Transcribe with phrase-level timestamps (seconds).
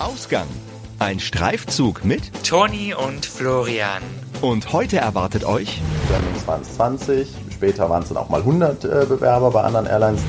[0.00, 0.46] Ausgang.
[1.00, 4.00] Ein Streifzug mit Toni und Florian.
[4.42, 8.84] und heute erwartet euch Germanwings waren es 20, später waren es dann auch mal 100
[8.84, 10.22] äh, Bewerber bei anderen Airlines.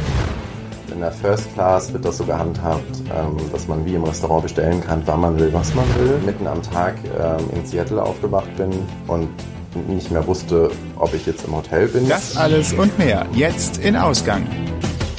[0.92, 2.84] In der First Class wird das so gehandhabt,
[3.16, 6.18] ähm, dass man wie im Restaurant bestellen kann, wann man will, was man will.
[6.26, 8.72] Mitten am Tag ähm, in Seattle aufgewacht bin
[9.06, 9.30] und
[9.88, 12.10] nicht mehr wusste, ob ich jetzt im Hotel bin.
[12.10, 14.48] Das alles und mehr jetzt in Ausgang.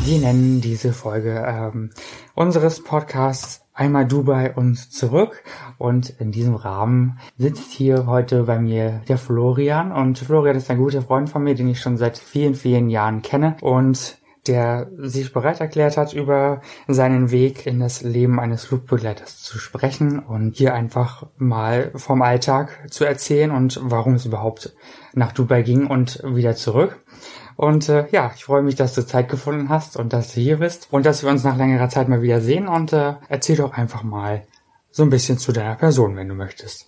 [0.04, 1.90] Wir nennen diese Folge ähm,
[2.34, 5.42] unseres Podcasts einmal Dubai und zurück.
[5.78, 9.90] Und in diesem Rahmen sitzt hier heute bei mir der Florian.
[9.90, 13.22] Und Florian ist ein guter Freund von mir, den ich schon seit vielen, vielen Jahren
[13.22, 13.56] kenne.
[13.62, 19.58] Und der sich bereit erklärt hat, über seinen Weg in das Leben eines Flugbegleiters zu
[19.58, 24.74] sprechen und hier einfach mal vom Alltag zu erzählen und warum es überhaupt
[25.12, 27.02] nach Dubai ging und wieder zurück.
[27.60, 30.60] Und äh, ja, ich freue mich, dass du Zeit gefunden hast und dass du hier
[30.60, 33.74] bist und dass wir uns nach längerer Zeit mal wieder sehen und äh, erzähl doch
[33.74, 34.44] einfach mal
[34.90, 36.86] so ein bisschen zu deiner Person, wenn du möchtest.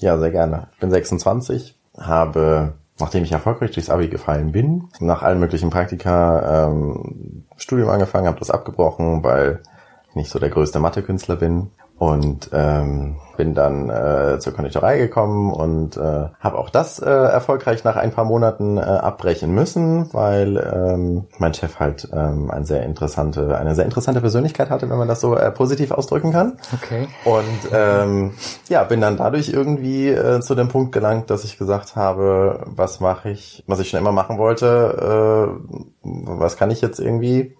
[0.00, 0.68] Ja, sehr gerne.
[0.74, 6.66] Ich bin 26, habe, nachdem ich erfolgreich durchs Abi gefallen bin, nach allen möglichen Praktika
[6.66, 9.62] ähm, Studium angefangen, habe das abgebrochen, weil
[10.10, 11.70] ich nicht so der größte Mathekünstler bin
[12.04, 17.82] und ähm, bin dann äh, zur Konditorei gekommen und äh, habe auch das äh, erfolgreich
[17.82, 22.82] nach ein paar Monaten äh, abbrechen müssen, weil ähm, mein Chef halt ähm, eine sehr
[22.82, 26.58] interessante, eine sehr interessante Persönlichkeit hatte, wenn man das so äh, positiv ausdrücken kann.
[26.74, 27.08] Okay.
[27.24, 28.32] Und ähm,
[28.68, 33.00] ja, bin dann dadurch irgendwie äh, zu dem Punkt gelangt, dass ich gesagt habe, was
[33.00, 37.56] mache ich, was ich schon immer machen wollte, äh, was kann ich jetzt irgendwie,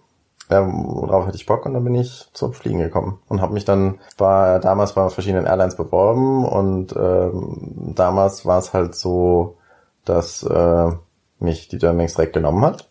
[0.51, 3.65] ähm, worauf hatte ich Bock und dann bin ich zum Fliegen gekommen und habe mich
[3.65, 9.57] dann war damals bei verschiedenen Airlines beworben und ähm, damals war es halt so,
[10.05, 10.91] dass äh,
[11.39, 12.89] mich die Germanwings direkt genommen hat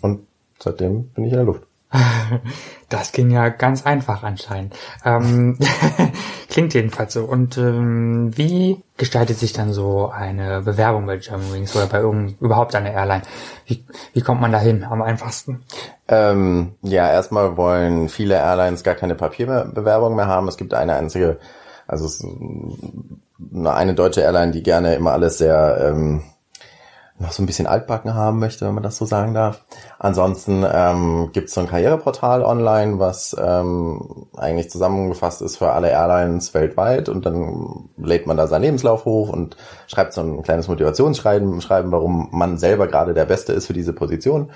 [0.00, 0.26] und
[0.58, 1.66] seitdem bin ich in der Luft.
[2.90, 4.74] Das ging ja ganz einfach anscheinend.
[5.04, 5.56] Ähm,
[6.50, 7.24] klingt jedenfalls so.
[7.24, 12.02] Und ähm, wie gestaltet sich dann so eine Bewerbung bei Germanwings oder bei
[12.40, 13.22] überhaupt einer Airline?
[13.64, 15.62] Wie, wie kommt man da hin am einfachsten?
[16.08, 20.48] Ähm, ja, erstmal wollen viele Airlines gar keine Papierbewerbung mehr haben.
[20.48, 21.38] Es gibt eine einzige,
[21.86, 22.08] also
[23.64, 26.24] eine deutsche Airline, die gerne immer alles sehr ähm,
[27.20, 29.60] noch so ein bisschen altbacken haben möchte, wenn man das so sagen darf.
[29.98, 35.90] Ansonsten ähm, gibt es so ein Karriereportal online, was ähm, eigentlich zusammengefasst ist für alle
[35.90, 40.68] Airlines weltweit und dann lädt man da seinen Lebenslauf hoch und schreibt so ein kleines
[40.68, 44.50] Motivationsschreiben, schreiben, warum man selber gerade der Beste ist für diese Position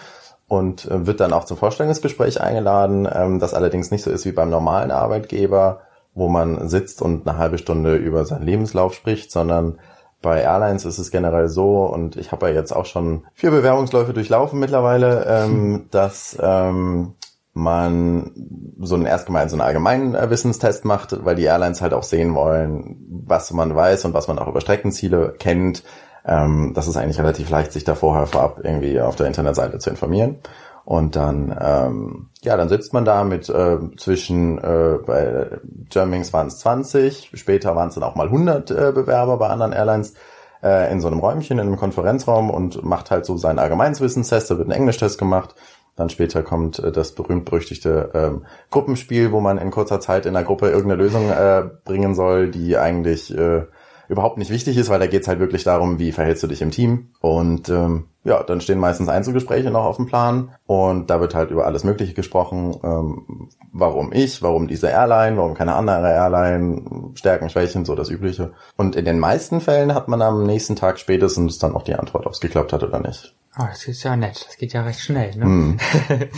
[0.48, 4.32] und äh, wird dann auch zum Vorstellungsgespräch eingeladen, ähm, das allerdings nicht so ist wie
[4.32, 5.82] beim normalen Arbeitgeber,
[6.14, 9.78] wo man sitzt und eine halbe Stunde über seinen Lebenslauf spricht, sondern
[10.24, 14.14] bei Airlines ist es generell so, und ich habe ja jetzt auch schon vier Bewerbungsläufe
[14.14, 17.12] durchlaufen mittlerweile, ähm, dass ähm,
[17.52, 18.32] man
[18.80, 22.02] so einen erst gemein so einen allgemeinen äh, Wissenstest macht, weil die Airlines halt auch
[22.02, 22.96] sehen wollen,
[23.26, 25.84] was man weiß und was man auch über Streckenziele kennt.
[26.24, 29.90] Ähm, das ist eigentlich relativ leicht, sich da vorher vorab irgendwie auf der Internetseite zu
[29.90, 30.36] informieren.
[30.84, 35.48] Und dann, ähm, ja, dann sitzt man da mit äh, zwischen, äh, bei
[35.88, 39.72] Germanwings waren es 20, später waren es dann auch mal 100 äh, Bewerber bei anderen
[39.72, 40.14] Airlines
[40.62, 44.58] äh, in so einem Räumchen, in einem Konferenzraum und macht halt so seinen Allgemeinswissenstest, da
[44.58, 45.54] wird ein Englischtest gemacht.
[45.96, 50.44] Dann später kommt äh, das berühmt-berüchtigte ähm, Gruppenspiel, wo man in kurzer Zeit in der
[50.44, 53.62] Gruppe irgendeine Lösung äh, bringen soll, die eigentlich äh,
[54.08, 56.70] überhaupt nicht wichtig ist, weil da geht's halt wirklich darum, wie verhältst du dich im
[56.70, 57.10] Team.
[57.20, 61.50] Und ähm, ja, dann stehen meistens Einzelgespräche noch auf dem Plan und da wird halt
[61.50, 62.74] über alles Mögliche gesprochen.
[62.82, 68.52] Ähm, warum ich, warum diese Airline, warum keine andere Airline, Stärken, Schwächen, so das Übliche.
[68.76, 72.26] Und in den meisten Fällen hat man am nächsten Tag spätestens dann auch die Antwort,
[72.26, 73.34] ob es geklappt hat oder nicht.
[73.56, 74.44] Oh, das ist ja nett.
[74.48, 75.76] Das geht ja recht schnell, ne?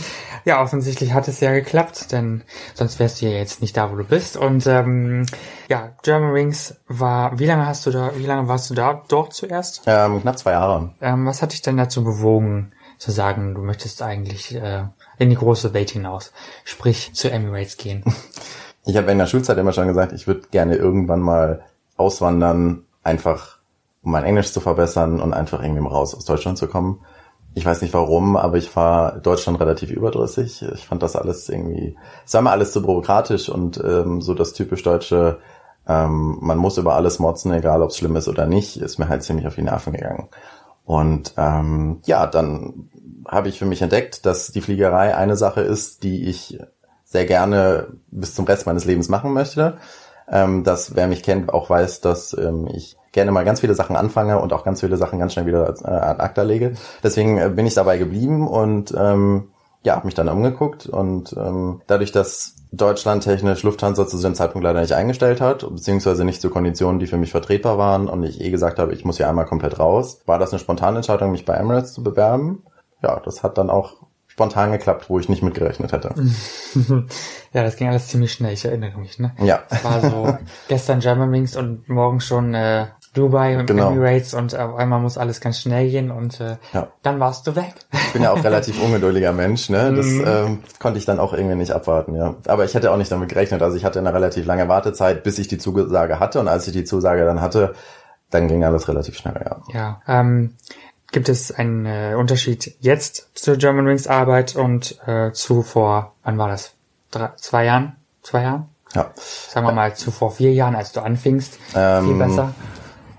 [0.45, 2.43] ja, offensichtlich hat es ja geklappt, denn
[2.75, 4.37] sonst wärst du ja jetzt nicht da, wo du bist.
[4.37, 5.25] Und ähm,
[5.67, 7.39] ja, Germanwings war.
[7.39, 8.11] Wie lange hast du da?
[8.15, 9.81] Wie lange warst du da dort zuerst?
[9.87, 10.93] Ähm, knapp zwei Jahre.
[11.01, 14.85] Ähm, was hat dich denn dazu bewogen, zu sagen, du möchtest eigentlich äh,
[15.19, 16.33] in die große Welt hinaus,
[16.63, 18.03] sprich zu Emirates gehen?
[18.85, 21.65] Ich habe in der Schulzeit immer schon gesagt, ich würde gerne irgendwann mal
[21.97, 23.57] auswandern, einfach
[24.01, 27.01] um mein Englisch zu verbessern und einfach irgendwie mal raus aus Deutschland zu kommen.
[27.53, 30.63] Ich weiß nicht warum, aber ich war Deutschland relativ überdrüssig.
[30.73, 34.53] Ich fand das alles irgendwie, es war mir alles zu bürokratisch und ähm, so das
[34.53, 35.39] typisch deutsche,
[35.87, 39.09] ähm, man muss über alles motzen, egal ob es schlimm ist oder nicht, ist mir
[39.09, 40.29] halt ziemlich auf die Nerven gegangen.
[40.87, 42.89] Und ähm, ja, dann
[43.27, 46.59] habe ich für mich entdeckt, dass die Fliegerei eine Sache ist, die ich
[47.03, 49.79] sehr gerne bis zum Rest meines Lebens machen möchte.
[50.29, 53.97] Ähm, dass wer mich kennt auch weiß, dass ähm, ich gerne mal ganz viele Sachen
[53.97, 56.73] anfange und auch ganz viele Sachen ganz schnell wieder äh, ad acta lege.
[57.03, 59.49] Deswegen äh, bin ich dabei geblieben und ähm,
[59.83, 64.81] ja, habe mich dann umgeguckt und ähm, dadurch, dass deutschlandtechnisch Lufthansa zu dem Zeitpunkt leider
[64.81, 68.49] nicht eingestellt hat, beziehungsweise nicht zu Konditionen, die für mich vertretbar waren und ich eh
[68.49, 71.53] gesagt habe, ich muss hier einmal komplett raus, war das eine spontane Entscheidung, mich bei
[71.53, 72.63] Emirates zu bewerben.
[73.01, 73.95] Ja, das hat dann auch
[74.27, 76.13] spontan geklappt, wo ich nicht mitgerechnet hätte.
[77.53, 79.35] ja, das ging alles ziemlich schnell, ich erinnere mich, ne?
[79.39, 79.63] Ja.
[79.69, 80.37] Es war so
[80.67, 82.87] gestern Germanwings und morgen schon äh,
[83.17, 83.91] Dubai und Genau.
[83.91, 86.87] Emirates und auf einmal muss alles ganz schnell gehen und äh, Ja.
[87.03, 87.73] dann warst du weg.
[87.91, 89.93] Ich bin ja auch relativ ungeduldiger Mensch, ne?
[89.93, 90.23] Das Mhm.
[90.25, 92.35] ähm, konnte ich dann auch irgendwie nicht abwarten, ja.
[92.47, 93.61] Aber ich hätte auch nicht damit gerechnet.
[93.61, 96.39] Also ich hatte eine relativ lange Wartezeit, bis ich die Zusage hatte.
[96.39, 97.73] Und als ich die Zusage dann hatte,
[98.29, 99.57] dann ging alles relativ schnell, ja.
[99.73, 100.01] Ja.
[100.07, 100.55] Ähm,
[101.11, 106.49] gibt es einen äh, Unterschied jetzt zur Germanwings Arbeit und äh, zu vor, wann war
[106.49, 106.73] das?
[107.11, 107.95] Drei, zwei Jahren?
[108.23, 108.65] Zwei Jahren?
[108.93, 109.11] Ja.
[109.15, 111.57] Sagen wir mal zu vor vier Jahren, als du anfingst.
[111.75, 112.53] Ähm, Viel besser.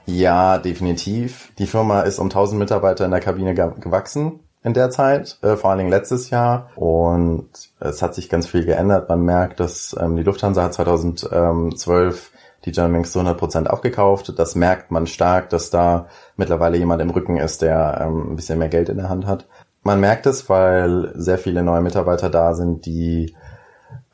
[0.08, 1.52] Ja, definitiv.
[1.58, 5.54] Die Firma ist um 1000 Mitarbeiter in der Kabine ge gewachsen in der Zeit, äh,
[5.54, 6.70] vor allen Dingen letztes Jahr.
[6.76, 9.10] Und es hat sich ganz viel geändert.
[9.10, 12.32] Man merkt, dass ähm, die Lufthansa hat 2012
[12.64, 14.32] die Germanwings zu 100% aufgekauft.
[14.38, 16.06] Das merkt man stark, dass da
[16.36, 19.46] mittlerweile jemand im Rücken ist, der ähm, ein bisschen mehr Geld in der Hand hat.
[19.82, 23.34] Man merkt es, weil sehr viele neue Mitarbeiter da sind, die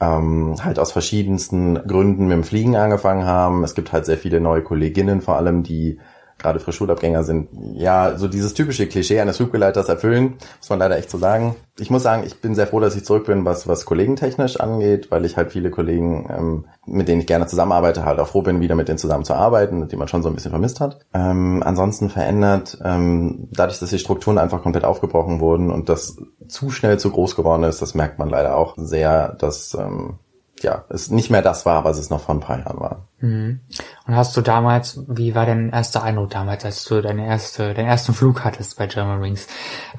[0.05, 3.65] ähm, halt aus verschiedensten Gründen mit dem Fliegen angefangen haben.
[3.65, 5.99] Es gibt halt sehr viele neue Kolleginnen vor allem, die
[6.39, 7.49] gerade für Schulabgänger sind.
[7.75, 11.57] Ja, so dieses typische Klischee eines Flugbegleiters erfüllen, muss man leider echt so sagen.
[11.79, 15.11] Ich muss sagen, ich bin sehr froh, dass ich zurück bin, was, was kollegentechnisch angeht,
[15.11, 18.61] weil ich halt viele Kollegen, ähm, mit denen ich gerne zusammenarbeite, halt auch froh bin,
[18.61, 21.01] wieder mit denen zusammen zu arbeiten, die man schon so ein bisschen vermisst hat.
[21.15, 26.17] Ähm, ansonsten verändert, ähm, dadurch, dass die Strukturen einfach komplett aufgebrochen wurden und das
[26.47, 30.19] zu schnell zu groß geworden ist, das merkt man leider auch sehr, dass ähm,
[30.65, 33.09] ja, es nicht mehr das war, was es noch vor ein paar Jahren war.
[33.21, 33.61] Mhm.
[34.07, 37.89] Und hast du damals, wie war dein erster Eindruck damals, als du deine erste, deinen
[37.89, 39.47] ersten Flug hattest bei Germanwings?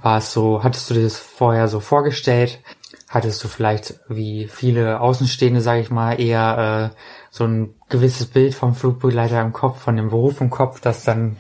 [0.02, 2.60] War es so, hattest du dir das vorher so vorgestellt?
[3.08, 6.98] Hattest du vielleicht, wie viele Außenstehende, sage ich mal, eher äh,
[7.32, 11.38] so ein gewisses Bild vom Flugbegleiter im Kopf, von dem Beruf im Kopf, das dann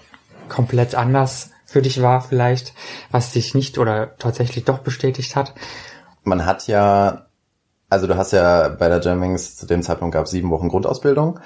[0.47, 2.73] komplett anders für dich war vielleicht,
[3.11, 5.53] was dich nicht oder tatsächlich doch bestätigt hat?
[6.23, 7.24] Man hat ja,
[7.95, 11.39] also du hast ja bei der Germanwings zu dem Zeitpunkt gab es sieben Wochen Grundausbildung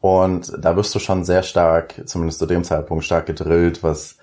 [0.00, 4.14] und da wirst du schon sehr stark, zumindest zu dem Zeitpunkt stark gedrillt, was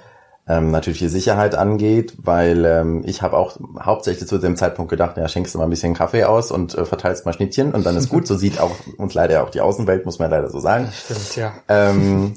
[0.47, 5.17] ähm, natürlich die Sicherheit angeht, weil ähm, ich habe auch hauptsächlich zu dem Zeitpunkt gedacht,
[5.17, 7.97] ja, schenkst du mal ein bisschen Kaffee aus und äh, verteilst mal Schnittchen und dann
[7.97, 8.27] ist gut.
[8.27, 10.89] So sieht auch uns leider auch die Außenwelt, muss man leider so sagen.
[10.93, 11.53] Stimmt, ja.
[11.67, 12.35] Ähm,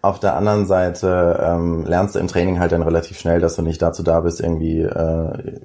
[0.00, 3.62] auf der anderen Seite ähm, lernst du im Training halt dann relativ schnell, dass du
[3.62, 5.60] nicht dazu da bist, irgendwie äh,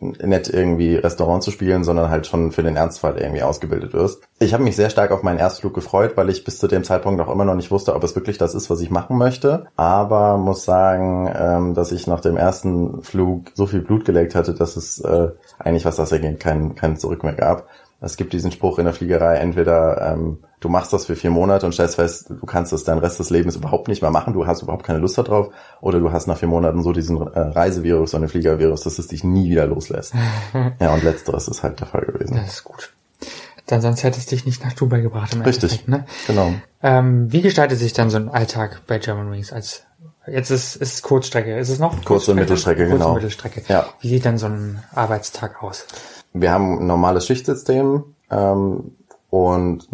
[0.00, 4.22] nett irgendwie Restaurant zu spielen, sondern halt schon für den Ernstfall irgendwie ausgebildet wirst.
[4.38, 7.18] Ich habe mich sehr stark auf meinen Erstflug gefreut, weil ich bis zu dem Zeitpunkt
[7.18, 9.66] noch immer noch nicht wusste, ob es wirklich das ist, was ich machen möchte.
[9.76, 14.54] Aber muss sagen, ähm, dass ich nach dem ersten Flug so viel Blut geleckt hatte,
[14.54, 15.28] dass es äh,
[15.58, 17.66] eigentlich, was das ergeht, kein, kein Zurück mehr gab.
[18.04, 21.66] Es gibt diesen Spruch in der Fliegerei, entweder ähm, du machst das für vier Monate
[21.66, 24.46] und stellst fest, du kannst das deinen Rest des Lebens überhaupt nicht mehr machen, du
[24.46, 28.10] hast überhaupt keine Lust darauf, oder du hast nach vier Monaten so diesen äh, Reisevirus,
[28.10, 30.14] so einen Fliegervirus, dass es dich nie wieder loslässt.
[30.80, 32.36] ja, und letzteres ist halt der Fall gewesen.
[32.36, 32.92] Das ist gut.
[33.66, 36.04] Dann sonst hättest du dich nicht nach Dubai gebracht im Richtig, Endeffekt, ne?
[36.26, 36.52] genau.
[36.82, 39.84] Ähm, wie gestaltet sich dann so ein Alltag bei Germanwings als
[40.26, 43.08] jetzt ist ist es Kurzstrecke, ist es noch Kurz- und Mittelstrecke, Kurz- genau.
[43.10, 43.62] und Mittelstrecke.
[43.68, 43.86] Ja.
[44.00, 45.86] Wie sieht dann so ein Arbeitstag aus?
[46.34, 48.96] Wir haben ein normales Schichtsystem ähm,
[49.30, 49.88] und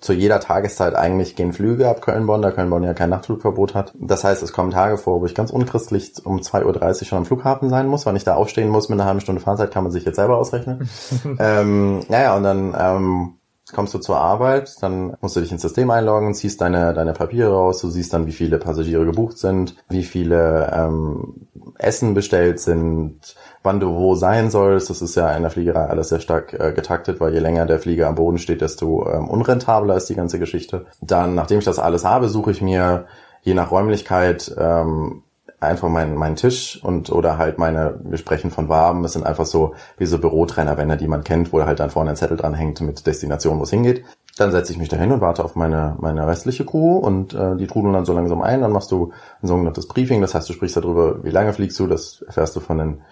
[0.00, 3.94] zu jeder Tageszeit eigentlich gehen Flüge ab Köln-Bonn, da Köln-Bonn ja kein Nachtflugverbot hat.
[3.98, 7.24] Das heißt, es kommen Tage vor, wo ich ganz unchristlich um 2.30 Uhr schon am
[7.24, 9.92] Flughafen sein muss, wann ich da aufstehen muss mit einer halben Stunde Fahrzeit, kann man
[9.92, 10.88] sich jetzt selber ausrechnen.
[11.38, 13.34] ähm, naja, und dann ähm,
[13.72, 17.52] kommst du zur Arbeit, dann musst du dich ins System einloggen, ziehst deine, deine Papiere
[17.52, 21.46] raus, du siehst dann, wie viele Passagiere gebucht sind, wie viele ähm,
[21.78, 24.90] Essen bestellt sind, wann du wo sein sollst.
[24.90, 27.78] Das ist ja in der Fliegerei alles sehr stark äh, getaktet, weil je länger der
[27.78, 30.86] Flieger am Boden steht, desto ähm, unrentabler ist die ganze Geschichte.
[31.00, 33.06] Dann, nachdem ich das alles habe, suche ich mir
[33.42, 35.22] je nach Räumlichkeit ähm,
[35.62, 39.46] einfach meinen meinen Tisch und oder halt meine, wir sprechen von Waben, das sind einfach
[39.46, 42.80] so wie so Bürotrainerwände, die man kennt, wo halt dann vorne ein Zettel dran hängt
[42.80, 44.04] mit Destination, wo es hingeht.
[44.36, 47.56] Dann setze ich mich da hin und warte auf meine, meine restliche Crew und äh,
[47.56, 48.62] die trudeln dann so langsam ein.
[48.62, 51.86] Dann machst du ein sogenanntes Briefing, das heißt, du sprichst darüber, wie lange fliegst du,
[51.86, 53.02] das erfährst du von den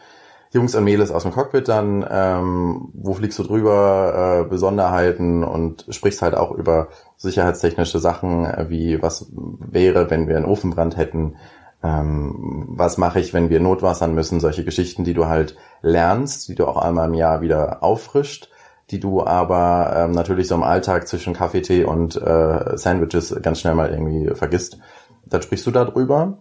[0.52, 5.86] Jungs und Mädels aus dem Cockpit dann, ähm, wo fliegst du drüber, äh, Besonderheiten und
[5.90, 11.36] sprichst halt auch über sicherheitstechnische Sachen, äh, wie was wäre, wenn wir einen Ofenbrand hätten,
[11.84, 16.56] ähm, was mache ich, wenn wir notwassern müssen, solche Geschichten, die du halt lernst, die
[16.56, 18.50] du auch einmal im Jahr wieder auffrischt,
[18.90, 23.60] die du aber ähm, natürlich so im Alltag zwischen Kaffee, Tee und äh, Sandwiches ganz
[23.60, 24.78] schnell mal irgendwie vergisst.
[25.26, 26.38] Dann sprichst du darüber,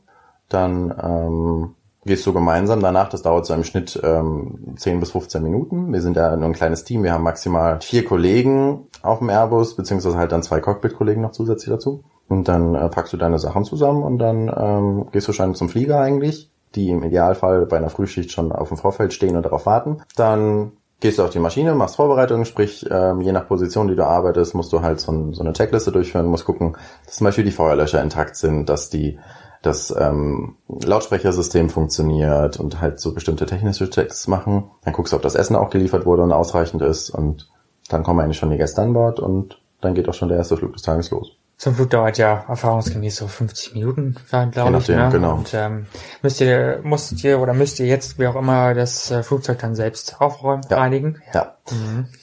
[0.49, 1.75] dann ähm,
[2.09, 5.93] gehst du gemeinsam danach, das dauert so im Schnitt ähm, 10 bis 15 Minuten.
[5.93, 9.75] Wir sind ja nur ein kleines Team, wir haben maximal vier Kollegen auf dem Airbus,
[9.75, 12.03] beziehungsweise halt dann zwei Cockpit-Kollegen noch zusätzlich dazu.
[12.27, 15.69] Und dann äh, packst du deine Sachen zusammen und dann ähm, gehst du schon zum
[15.69, 19.67] Flieger eigentlich, die im Idealfall bei einer Frühschicht schon auf dem Vorfeld stehen und darauf
[19.67, 20.01] warten.
[20.15, 24.05] Dann gehst du auf die Maschine, machst Vorbereitungen, sprich, ähm, je nach Position, die du
[24.05, 26.75] arbeitest, musst du halt so, so eine Checkliste durchführen, musst gucken,
[27.05, 29.19] dass zum Beispiel die Feuerlöscher intakt sind, dass die
[29.61, 34.69] das ähm, Lautsprechersystem funktioniert und halt so bestimmte technische Checks machen.
[34.83, 37.49] Dann guckst du, ob das Essen auch geliefert wurde und ausreichend ist und
[37.89, 40.57] dann kommen eigentlich schon die Gäste an Bord und dann geht auch schon der erste
[40.57, 41.31] Flug des Tages los.
[41.57, 45.03] So ein Flug dauert ja erfahrungsgemäß so 50 Minuten, glaube Je nachdem, ich.
[45.05, 45.09] Ne?
[45.11, 45.33] genau.
[45.35, 45.87] Und ähm,
[46.21, 49.75] müsst ihr, musst ihr oder müsst ihr jetzt, wie auch immer, das äh, Flugzeug dann
[49.75, 50.77] selbst aufräumen, Ja.
[50.77, 51.21] reinigen?
[51.33, 51.57] Ja.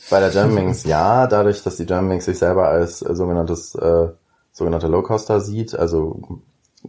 [0.09, 4.09] Bei der Germanwings ja, dadurch, dass die Germanwings sich selber als äh, sogenanntes äh,
[4.53, 6.19] sogenannte Low-Coster sieht, also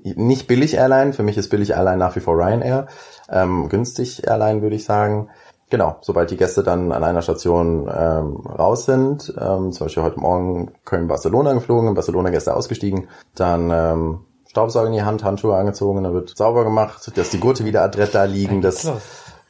[0.03, 2.87] nicht billig Airline, für mich ist billig Airline nach wie vor Ryanair,
[3.29, 5.29] ähm, günstig Airline würde ich sagen.
[5.69, 10.19] Genau, sobald die Gäste dann an einer Station ähm, raus sind, ähm, zum Beispiel heute
[10.19, 16.03] Morgen Köln-Barcelona geflogen, in Barcelona Gäste ausgestiegen, dann ähm, Staubsauger in die Hand, Handschuhe angezogen,
[16.03, 19.01] dann wird sauber gemacht, dass die Gurte wieder adrett da liegen, dass los.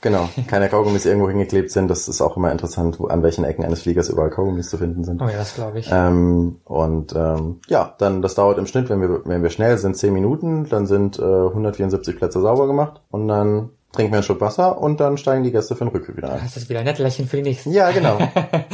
[0.01, 1.87] Genau, keine Kaugummis irgendwo hingeklebt sind.
[1.87, 5.03] Das ist auch immer interessant, wo, an welchen Ecken eines Fliegers überall Kaugummis zu finden
[5.03, 5.21] sind.
[5.21, 5.89] Oh ja, das glaube ich.
[5.91, 9.97] Ähm, und ähm, ja, dann das dauert im Schnitt, wenn wir wenn wir schnell sind,
[9.97, 14.41] 10 Minuten, dann sind äh, 174 Plätze sauber gemacht und dann trinken wir einen Schluck
[14.41, 16.41] Wasser und dann steigen die Gäste für den Rückflug wieder ein.
[16.43, 17.71] Das ist wieder ein nett Lächeln für die nächsten.
[17.71, 18.19] Ja, genau.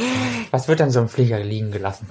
[0.50, 2.06] Was wird dann so im Flieger liegen gelassen?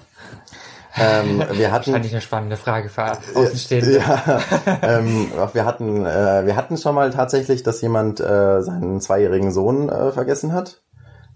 [0.97, 3.97] Ähm, wir hatten Wahrscheinlich eine spannende Frage für Außenstehende.
[3.97, 4.39] Ja,
[4.81, 9.89] ähm, wir hatten äh, wir hatten schon mal tatsächlich, dass jemand äh, seinen zweijährigen Sohn
[9.89, 10.81] äh, vergessen hat,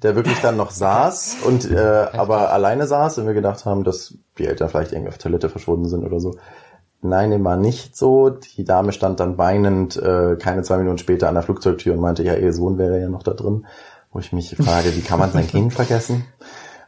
[0.03, 4.13] der wirklich dann noch saß und äh, aber alleine saß und wir gedacht haben, dass
[4.37, 6.35] die Eltern vielleicht irgendwie auf Toilette verschwunden sind oder so.
[7.01, 8.29] Nein, dem war nicht so.
[8.29, 12.23] Die Dame stand dann weinend äh, keine zwei Minuten später an der Flugzeugtür und meinte,
[12.23, 13.67] ja, ihr Sohn wäre ja noch da drin.
[14.11, 16.25] Wo ich mich frage, wie kann man sein Kind vergessen?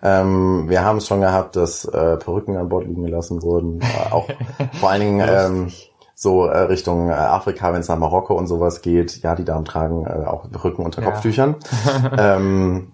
[0.01, 3.81] Ähm, wir haben es schon gehabt, dass äh, Perücken an Bord liegen gelassen wurden.
[3.81, 4.27] Äh, auch
[4.79, 5.71] vor allen Dingen ähm,
[6.15, 9.21] so äh, Richtung äh, Afrika, wenn es nach Marokko und sowas geht.
[9.23, 11.11] Ja, die Damen tragen äh, auch Perücken unter Ja.
[11.11, 11.55] Kopftüchern.
[12.17, 12.93] ähm,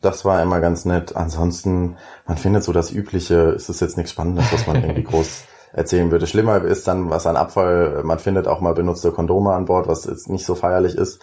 [0.00, 1.14] das war immer ganz nett.
[1.16, 3.50] Ansonsten, man findet so das Übliche.
[3.50, 6.26] Es ist jetzt nichts Spannendes, was man irgendwie groß erzählen würde.
[6.26, 10.04] Schlimmer ist dann, was an Abfall, man findet auch mal benutzte Kondome an Bord, was
[10.04, 11.20] jetzt nicht so feierlich ist.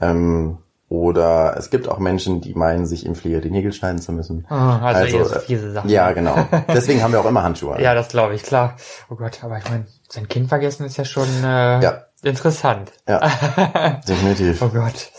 [0.00, 0.58] Ähm,
[1.00, 4.46] oder es gibt auch Menschen, die meinen, sich im Flieger die Nägel schneiden zu müssen.
[4.48, 5.90] Ah, also, eher so äh, fiese Sachen.
[5.90, 6.36] Ja, genau.
[6.68, 7.76] Deswegen haben wir auch immer Handschuhe.
[7.76, 7.82] an.
[7.82, 8.76] Ja, das glaube ich, klar.
[9.10, 12.04] Oh Gott, aber ich meine, sein Kind vergessen ist ja schon äh, Ja.
[12.22, 12.92] interessant.
[13.08, 13.20] ja
[14.08, 14.62] definitiv.
[14.62, 15.10] Oh Gott.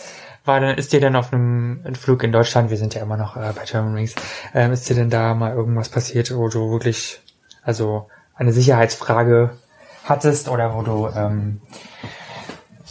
[0.46, 3.36] War denn, ist dir denn auf einem Flug in Deutschland, wir sind ja immer noch
[3.36, 4.13] äh, bei Germanwings,
[4.53, 7.20] ähm, ist dir denn da mal irgendwas passiert, wo du wirklich,
[7.63, 9.58] also eine Sicherheitsfrage
[10.03, 11.62] hattest oder wo du, ähm,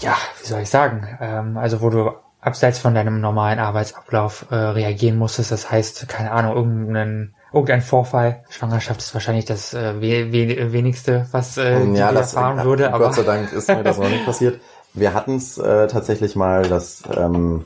[0.00, 2.10] ja, wie soll ich sagen, ähm, also wo du
[2.44, 8.44] abseits von deinem normalen Arbeitsablauf äh, reagieren musstest, das heißt, keine Ahnung, irgendein, irgendein Vorfall,
[8.50, 12.92] Schwangerschaft ist wahrscheinlich das äh, we we wenigste, was äh, die ja, das erfahren würde,
[12.92, 14.60] aber Gott sei Dank ist mir das noch nicht passiert.
[14.92, 17.64] Wir hatten es äh, tatsächlich mal, dass ähm,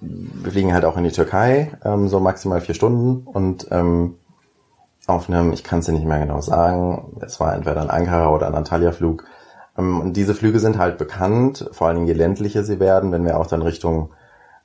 [0.00, 4.16] wir fliegen halt auch in die Türkei, ähm, so maximal vier Stunden und ähm,
[5.06, 8.30] auf einem, ich kann es dir nicht mehr genau sagen, es war entweder ein Ankara
[8.30, 9.24] oder ein Antalya-Flug.
[9.80, 13.24] Ähm, und diese Flüge sind halt bekannt, vor allen Dingen je ländlicher sie werden, wenn
[13.24, 14.10] wir auch dann Richtung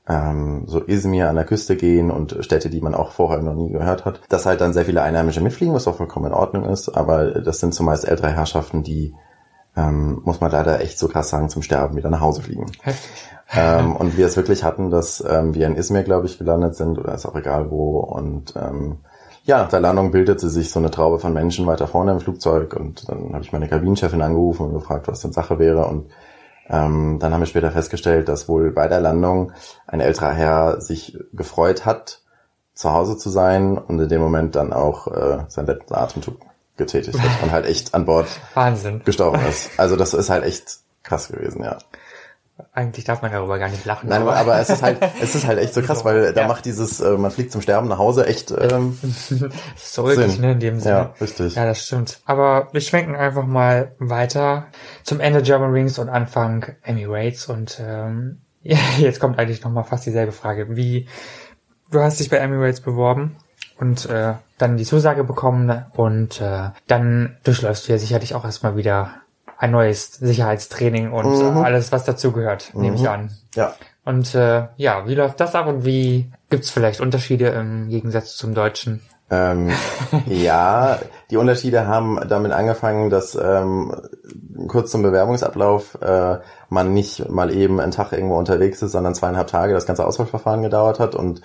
[0.08, 3.72] ähm, so Izmir an der Küste gehen und Städte, die man auch vorher noch nie
[3.72, 6.90] gehört hat, dass halt dann sehr viele Einheimische mitfliegen, was auch vollkommen in Ordnung ist,
[6.90, 9.16] aber das sind zumeist ältere Herrschaften, die
[9.76, 12.72] ähm, muss man leider echt so krass sagen, zum Sterben wieder nach Hause fliegen.
[12.82, 13.12] heftig.
[13.52, 16.98] ähm, und wir es wirklich hatten, dass ähm, wir in Izmir, glaube ich, gelandet sind,
[16.98, 18.00] oder ist auch egal wo.
[18.00, 19.00] Und ähm,
[19.46, 22.76] ja, nach der Landung bildete sich so eine Traube von Menschen weiter vorne im Flugzeug
[22.76, 25.86] und dann habe ich meine Kabinenchefin angerufen und gefragt, was denn Sache wäre.
[25.86, 26.10] Und
[26.68, 29.52] ähm, dann haben wir später festgestellt, dass wohl bei der Landung
[29.86, 32.22] ein älterer Herr sich gefreut hat,
[32.74, 36.38] zu Hause zu sein und in dem Moment dann auch äh, seinen letzten Atemzug
[36.76, 39.02] getätigt hat und halt echt an Bord Wahnsinn.
[39.06, 39.70] gestorben ist.
[39.80, 41.78] Also das ist halt echt krass gewesen, ja.
[42.72, 44.08] Eigentlich darf man darüber gar nicht lachen.
[44.08, 46.48] Nein, aber, aber es ist halt, es ist halt echt so krass, weil da Ja.
[46.48, 48.98] macht dieses, äh, man fliegt zum Sterben nach Hause echt, ähm,
[49.76, 50.40] so Sinn.
[50.40, 50.96] ne, in dem Sinne.
[50.96, 51.56] ja, richtig.
[51.56, 52.20] Ja, das stimmt.
[52.26, 54.68] Aber wir schwenken einfach mal weiter
[55.04, 60.06] zum Ende German Wings und Anfang Emirates und ähm, ja, jetzt kommt eigentlich nochmal fast
[60.06, 60.76] dieselbe Frage.
[60.78, 61.08] Wie,
[61.92, 63.36] du hast dich bei Emirates beworben
[63.80, 68.78] und äh, dann die Zusage bekommen und äh, dann durchläufst du ja sicherlich auch erstmal
[68.78, 69.16] wieder
[69.66, 71.58] ein neues Sicherheitstraining und Mhm.
[71.58, 73.32] alles, was dazugehört, nehme ich an.
[73.56, 73.74] Ja.
[74.06, 78.54] Und äh, ja, wie läuft das ab und wie gibt's vielleicht Unterschiede im Gegensatz zum
[78.54, 79.02] Deutschen?
[79.32, 79.72] Ähm,
[80.28, 81.00] ja,
[81.32, 83.92] die Unterschiede haben damit angefangen, dass ähm,
[84.68, 86.38] kurz zum Bewerbungsablauf äh,
[86.70, 90.62] man nicht mal eben einen Tag irgendwo unterwegs ist, sondern zweieinhalb Tage das ganze Auswahlverfahren
[90.62, 91.42] gedauert hat und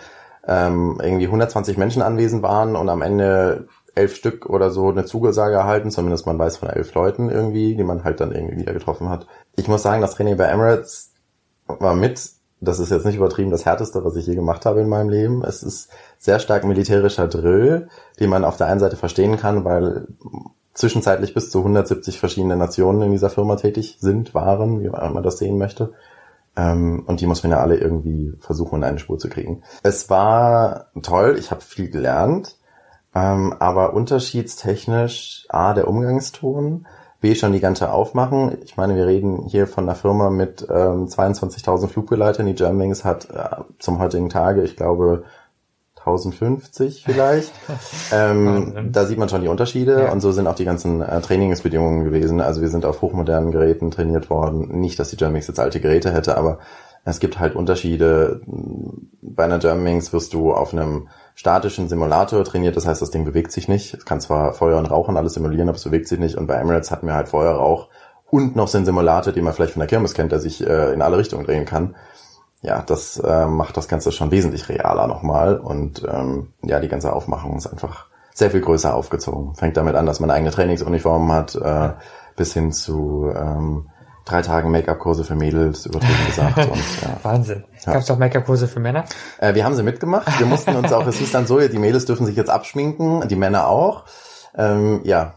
[0.47, 5.55] ähm, irgendwie 120 Menschen anwesend waren und am Ende elf Stück oder so eine Zugesage
[5.55, 9.09] erhalten, zumindest man weiß von elf Leuten irgendwie, die man halt dann irgendwie wieder getroffen
[9.09, 9.27] hat.
[9.57, 11.13] Ich muss sagen, das Training bei Emirates
[11.67, 12.31] war mit,
[12.61, 15.45] das ist jetzt nicht übertrieben, das härteste, was ich je gemacht habe in meinem Leben.
[15.45, 20.07] Es ist sehr stark militärischer Drill, den man auf der einen Seite verstehen kann, weil
[20.75, 25.39] zwischenzeitlich bis zu 170 verschiedene Nationen in dieser Firma tätig sind, waren, wie man das
[25.39, 25.93] sehen möchte.
[26.57, 29.63] Ähm, und die muss man ja alle irgendwie versuchen, in eine Spur zu kriegen.
[29.83, 32.57] Es war toll, ich habe viel gelernt,
[33.15, 36.87] ähm, aber unterschiedstechnisch A, der Umgangston,
[37.21, 38.57] B, schon die ganze Aufmachen.
[38.65, 42.47] Ich meine, wir reden hier von einer Firma mit ähm, 22.000 Flugbegleitern.
[42.47, 45.25] Die Germanwings hat äh, zum heutigen Tage, ich glaube,
[45.97, 47.53] 1050 vielleicht.
[48.13, 50.13] ähm, da sieht man schon die Unterschiede ja.
[50.13, 52.41] und so sind auch die ganzen äh, Trainingsbedingungen gewesen.
[52.41, 54.81] Also wir sind auf hochmodernen Geräten trainiert worden.
[54.81, 56.59] Nicht, dass die Germanwings jetzt alte Geräte hätte, aber
[57.05, 58.43] es gibt halt Unterschiede.
[59.23, 63.53] Bei einer Germanwings wirst du auf einem statischen Simulator trainiert, das heißt, das Ding bewegt
[63.53, 63.95] sich nicht.
[63.95, 66.37] Es kann zwar Feuer und Rauch und alles simulieren, aber es bewegt sich nicht.
[66.37, 67.89] Und bei Emirates hatten wir halt Feuer, Rauch
[68.31, 70.93] und noch so einen Simulator, den man vielleicht von der Kirmes kennt, der sich äh,
[70.93, 71.95] in alle Richtungen drehen kann
[72.63, 75.59] ja, das äh, macht das Ganze schon wesentlich realer nochmal.
[75.59, 79.55] Und ähm, ja, die ganze Aufmachung ist einfach sehr viel größer aufgezogen.
[79.55, 81.93] Fängt damit an, dass man eigene Trainingsuniformen hat, äh,
[82.37, 83.91] bis hin zu ähm,
[84.31, 86.59] drei Tagen Make-up-Kurse für Mädels, übertrieben gesagt.
[86.71, 87.17] Und, ja.
[87.23, 87.65] Wahnsinn.
[87.85, 87.93] Ja.
[87.95, 89.05] Gab es auch Make-up-Kurse für Männer?
[89.39, 90.39] Äh, wir haben sie mitgemacht.
[90.39, 93.37] Wir mussten uns auch, es hieß dann so, die Mädels dürfen sich jetzt abschminken, die
[93.37, 94.05] Männer auch.
[94.57, 95.35] Ähm, ja,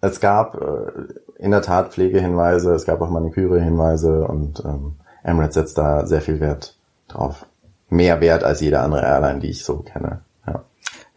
[0.00, 5.78] es gab äh, in der Tat Pflegehinweise, es gab auch Maniküre-Hinweise und ähm, Emirates setzt
[5.78, 6.76] da sehr viel Wert
[7.08, 7.46] drauf.
[7.88, 10.20] Mehr Wert als jede andere Airline, die ich so kenne.
[10.46, 10.64] Ja.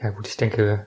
[0.01, 0.85] Ja gut, ich denke,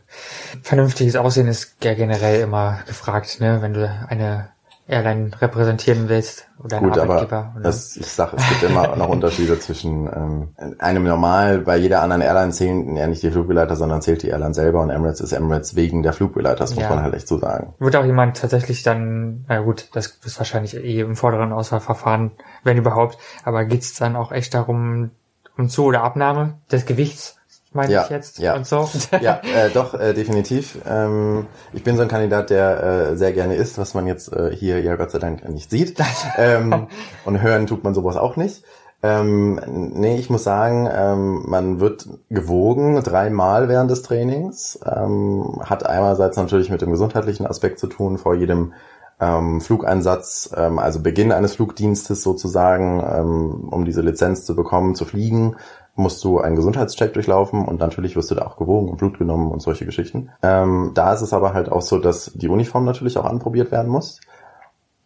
[0.62, 3.60] vernünftiges Aussehen ist ja generell immer gefragt, ne?
[3.60, 4.48] Wenn du eine
[4.90, 7.52] Airline repräsentieren willst oder Gut, Arbeitgeber.
[7.54, 12.02] Aber das, ich sag, es gibt immer noch Unterschiede zwischen ähm, einem normal, bei jeder
[12.02, 15.32] anderen Airline zählen ja nicht die Flugbegleiter, sondern zählt die Airline selber und Emirates ist
[15.32, 16.90] Emirates wegen der Flugbegleiter, das muss ja.
[16.90, 17.74] man halt echt so sagen.
[17.78, 22.32] Wird auch jemand tatsächlich dann, na gut, das ist wahrscheinlich eh im vorderen Auswahlverfahren,
[22.64, 25.10] wenn überhaupt, aber geht's dann auch echt darum,
[25.56, 27.39] um Zu- oder Abnahme des Gewichts
[27.72, 28.54] meine ja, ich jetzt ja.
[28.56, 28.88] und so.
[29.20, 30.78] Ja, äh, doch, äh, definitiv.
[30.88, 34.54] Ähm, ich bin so ein Kandidat, der äh, sehr gerne isst, was man jetzt äh,
[34.54, 35.98] hier ja Gott sei Dank nicht sieht.
[36.36, 36.88] ähm,
[37.24, 38.64] und hören tut man sowas auch nicht.
[39.02, 44.78] Ähm, nee, ich muss sagen, ähm, man wird gewogen dreimal während des Trainings.
[44.84, 48.74] Ähm, hat einerseits natürlich mit dem gesundheitlichen Aspekt zu tun, vor jedem
[49.20, 55.04] ähm, Flugeinsatz, ähm, also Beginn eines Flugdienstes sozusagen, ähm, um diese Lizenz zu bekommen, zu
[55.04, 55.56] fliegen,
[56.00, 59.50] musst du einen Gesundheitscheck durchlaufen und natürlich wirst du da auch gewogen und Blut genommen
[59.50, 60.30] und solche Geschichten.
[60.42, 63.90] Ähm, da ist es aber halt auch so, dass die Uniform natürlich auch anprobiert werden
[63.90, 64.20] muss.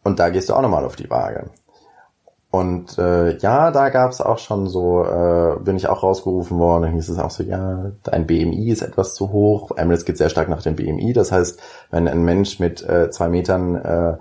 [0.03, 1.51] Und da gehst du auch nochmal auf die Waage.
[2.51, 6.83] Und äh, ja, da gab es auch schon so, äh, bin ich auch rausgerufen worden,
[6.85, 9.73] dann hieß es auch so, ja, dein BMI ist etwas zu hoch.
[9.77, 11.15] Emirates geht sehr stark nach dem BMI.
[11.15, 14.19] Das heißt, wenn ein Mensch mit äh, zwei Metern äh,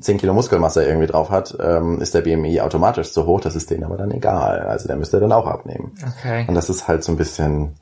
[0.00, 3.40] 10 Kilo Muskelmasse irgendwie drauf hat, ähm, ist der BMI automatisch zu hoch.
[3.40, 4.60] Das ist denen aber dann egal.
[4.60, 5.92] Also der müsste dann auch abnehmen.
[6.18, 6.46] Okay.
[6.48, 7.74] Und das ist halt so ein bisschen,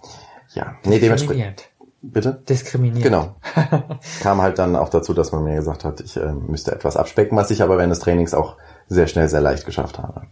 [0.55, 1.69] ja, nee, dementsprechend.
[2.05, 2.43] Bitte?
[2.49, 3.05] Diskriminiert.
[3.05, 3.37] Genau.
[4.23, 7.39] Kam halt dann auch dazu, dass man mir gesagt hat, ich äh, müsste etwas abspecken,
[7.39, 8.57] was ich aber während des Trainings auch
[8.89, 10.23] sehr schnell, sehr leicht geschafft habe.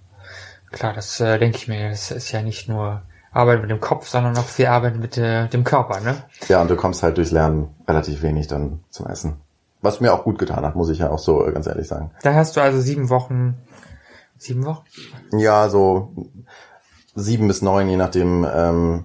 [0.72, 1.90] Klar, das äh, denke ich mir.
[1.90, 3.02] Das ist ja nicht nur
[3.32, 6.16] Arbeit mit dem Kopf, sondern auch viel Arbeit mit äh, dem Körper, ne?
[6.48, 9.40] Ja, und du kommst halt durchs Lernen relativ wenig dann zum Essen.
[9.82, 12.10] Was mir auch gut getan hat, muss ich ja auch so äh, ganz ehrlich sagen.
[12.22, 13.56] Da hast du also sieben Wochen,
[14.36, 14.84] sieben Wochen?
[15.32, 16.12] Ja, so
[17.14, 18.46] sieben bis neun, je nachdem.
[18.52, 19.04] Ähm,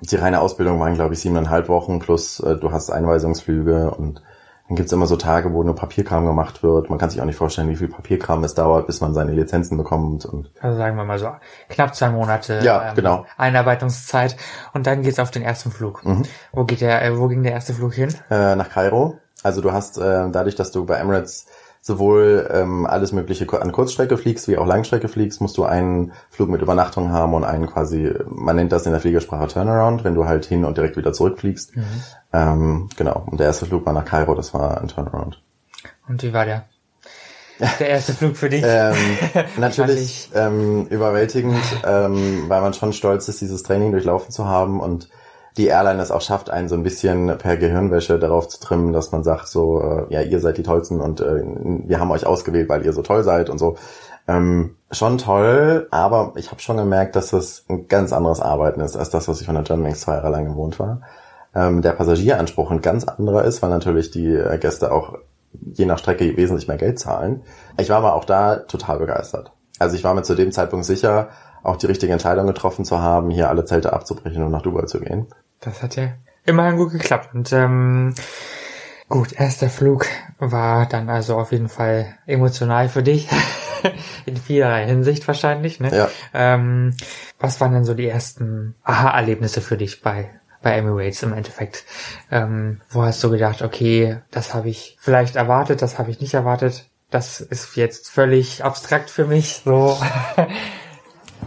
[0.00, 4.22] die reine Ausbildung waren, glaube ich, siebeneinhalb Wochen plus äh, du hast Einweisungsflüge und
[4.68, 6.90] dann gibt's immer so Tage, wo nur Papierkram gemacht wird.
[6.90, 9.78] Man kann sich auch nicht vorstellen, wie viel Papierkram es dauert, bis man seine Lizenzen
[9.78, 10.26] bekommt.
[10.26, 11.30] Und also sagen wir mal so
[11.70, 13.24] knapp zwei Monate ja, ähm, genau.
[13.38, 14.36] Einarbeitungszeit
[14.74, 16.04] und dann geht's auf den ersten Flug.
[16.04, 16.24] Mhm.
[16.52, 18.14] Wo geht der, äh, wo ging der erste Flug hin?
[18.30, 19.18] Äh, nach Kairo.
[19.42, 21.46] Also du hast äh, dadurch, dass du bei Emirates
[21.80, 26.48] sowohl ähm, alles Mögliche an Kurzstrecke fliegst, wie auch Langstrecke fliegst, musst du einen Flug
[26.48, 30.26] mit Übernachtung haben und einen quasi, man nennt das in der Fliegersprache Turnaround, wenn du
[30.26, 31.76] halt hin und direkt wieder zurückfliegst.
[31.76, 31.84] Mhm.
[32.32, 33.24] Ähm, genau.
[33.26, 35.40] Und der erste Flug war nach Kairo, das war ein Turnaround.
[36.08, 36.64] Und wie war der?
[37.78, 38.64] Der erste Flug für dich?
[38.66, 38.94] ähm,
[39.56, 45.08] natürlich ähm, überwältigend, ähm, weil man schon stolz ist, dieses Training durchlaufen zu haben und
[45.58, 49.12] die Airline es auch schafft, einen so ein bisschen per Gehirnwäsche darauf zu trimmen, dass
[49.12, 51.42] man sagt so, äh, ja, ihr seid die Tollsten und äh,
[51.86, 53.76] wir haben euch ausgewählt, weil ihr so toll seid und so.
[54.26, 58.96] Ähm, schon toll, aber ich habe schon gemerkt, dass das ein ganz anderes Arbeiten ist,
[58.96, 61.00] als das, was ich von der Germanwings zwei Jahre lang gewohnt war.
[61.54, 65.18] ähm, der Passagieranspruch ein ganz anderer ist, weil natürlich die äh, Gäste auch
[65.52, 67.42] je nach Strecke wesentlich mehr Geld zahlen.
[67.78, 69.52] Ich war aber auch da total begeistert.
[69.78, 71.28] Also ich war mir zu dem Zeitpunkt sicher,
[71.62, 75.00] auch die richtige Entscheidung getroffen zu haben, hier alle Zelte abzubrechen und nach Dubai zu
[75.00, 75.26] gehen.
[75.60, 77.34] Das hat ja immerhin gut geklappt.
[77.34, 78.14] Und ähm,
[79.08, 80.06] gut, erster Flug
[80.38, 83.28] war dann also auf jeden Fall emotional für dich.
[84.26, 85.78] In vielerlei Hinsicht wahrscheinlich.
[85.78, 85.94] Ne?
[85.94, 86.08] Ja.
[86.34, 86.94] Ähm,
[87.38, 91.84] was waren denn so die ersten Aha-Erlebnisse für dich bei bei Emirates im Endeffekt?
[92.30, 96.34] Ähm, wo hast du gedacht, okay, das habe ich vielleicht erwartet, das habe ich nicht
[96.34, 99.62] erwartet, das ist jetzt völlig abstrakt für mich.
[99.64, 99.96] So.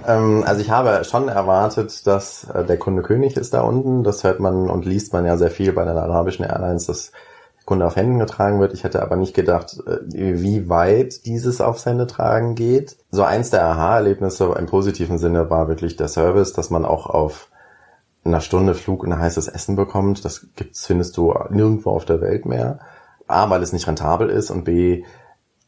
[0.08, 4.04] Ähm, also ich habe schon erwartet, dass äh, der Kunde König ist da unten.
[4.04, 7.66] Das hört man und liest man ja sehr viel bei den arabischen Airlines, dass der
[7.66, 8.74] Kunde auf Händen getragen wird.
[8.74, 10.00] Ich hätte aber nicht gedacht, äh,
[10.42, 12.98] wie weit dieses aufs Hände tragen geht.
[13.12, 17.50] So eins der Aha-Erlebnisse im positiven Sinne war wirklich der Service, dass man auch auf
[18.24, 20.26] einer Stunde Flug ein heißes Essen bekommt.
[20.26, 22.80] Das gibt's, findest du nirgendwo auf der Welt mehr.
[23.28, 25.04] A, weil es nicht rentabel ist und B,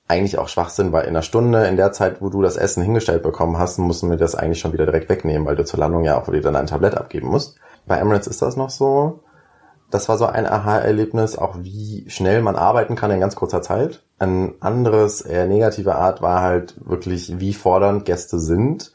[0.08, 3.24] eigentlich auch Schwachsinn, weil in einer Stunde, in der Zeit, wo du das Essen hingestellt
[3.24, 6.20] bekommen hast, mussten wir das eigentlich schon wieder direkt wegnehmen, weil du zur Landung ja
[6.20, 7.58] auch wieder dann ein Tablett abgeben musst.
[7.86, 9.22] Bei Emirates ist das noch so.
[9.89, 14.04] Das war so ein Aha-Erlebnis, auch wie schnell man arbeiten kann in ganz kurzer Zeit.
[14.20, 18.94] Ein anderes, eher negative Art war halt wirklich, wie fordernd Gäste sind,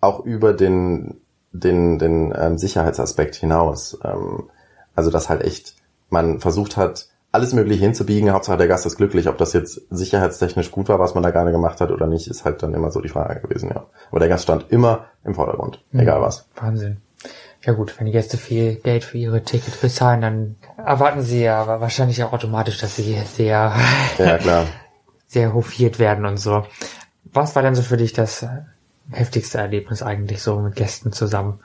[0.00, 1.20] auch über den,
[1.52, 3.98] den, den ähm, Sicherheitsaspekt hinaus.
[4.02, 4.44] Ähm,
[4.94, 5.76] also, dass halt echt
[6.08, 8.30] man versucht hat, alles Mögliche hinzubiegen.
[8.30, 9.28] Hauptsache der Gast ist glücklich.
[9.28, 12.44] Ob das jetzt sicherheitstechnisch gut war, was man da gerade gemacht hat oder nicht, ist
[12.44, 13.86] halt dann immer so die Frage gewesen, ja.
[14.10, 16.00] Aber der Gast stand immer im Vordergrund, mhm.
[16.00, 16.46] egal was.
[16.54, 16.98] Wahnsinn.
[17.62, 21.80] Ja gut, wenn die Gäste viel Geld für ihre Tickets bezahlen, dann erwarten sie ja
[21.80, 23.74] wahrscheinlich auch automatisch, dass sie sehr,
[24.18, 24.66] ja, klar.
[25.26, 26.64] sehr hofiert werden und so.
[27.24, 28.46] Was war denn so für dich das
[29.10, 31.60] heftigste Erlebnis eigentlich so mit Gästen zusammen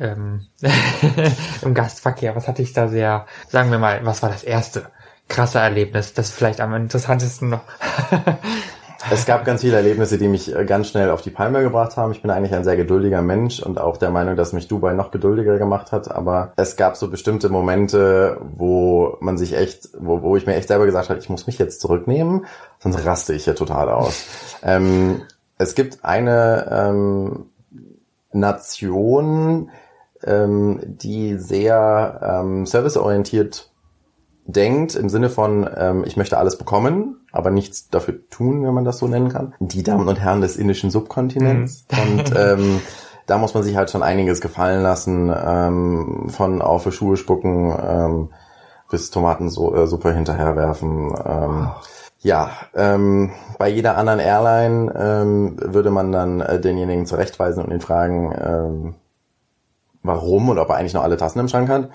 [0.00, 0.46] ähm,
[1.62, 2.34] im Gastverkehr?
[2.36, 4.90] Was hatte ich da sehr, sagen wir mal, was war das erste?
[5.28, 6.14] krasse Erlebnis.
[6.14, 7.60] Das vielleicht am interessantesten noch.
[9.10, 12.12] es gab ganz viele Erlebnisse, die mich äh, ganz schnell auf die Palme gebracht haben.
[12.12, 15.10] Ich bin eigentlich ein sehr geduldiger Mensch und auch der Meinung, dass mich Dubai noch
[15.10, 16.10] geduldiger gemacht hat.
[16.10, 20.68] Aber es gab so bestimmte Momente, wo man sich echt, wo, wo ich mir echt
[20.68, 22.46] selber gesagt habe, ich muss mich jetzt zurücknehmen,
[22.80, 24.24] sonst raste ich hier total aus.
[24.62, 25.22] ähm,
[25.58, 27.46] es gibt eine ähm,
[28.32, 29.70] Nation,
[30.24, 33.70] ähm, die sehr ähm, serviceorientiert
[34.46, 38.84] denkt, im Sinne von, ähm, ich möchte alles bekommen, aber nichts dafür tun, wenn man
[38.84, 39.54] das so nennen kann.
[39.60, 41.84] Die Damen und Herren des indischen Subkontinents.
[41.92, 42.18] Mhm.
[42.18, 42.80] Und ähm,
[43.26, 47.76] da muss man sich halt schon einiges gefallen lassen, ähm, von auf für Schuhe spucken
[47.78, 48.30] ähm,
[48.90, 51.14] bis Tomatensuppe hinterherwerfen.
[51.26, 51.80] Ähm, oh.
[52.20, 57.80] Ja, ähm, bei jeder anderen Airline ähm, würde man dann äh, denjenigen zurechtweisen und ihn
[57.80, 58.94] fragen, ähm,
[60.02, 61.90] warum und ob er eigentlich noch alle Tassen im Schrank hat.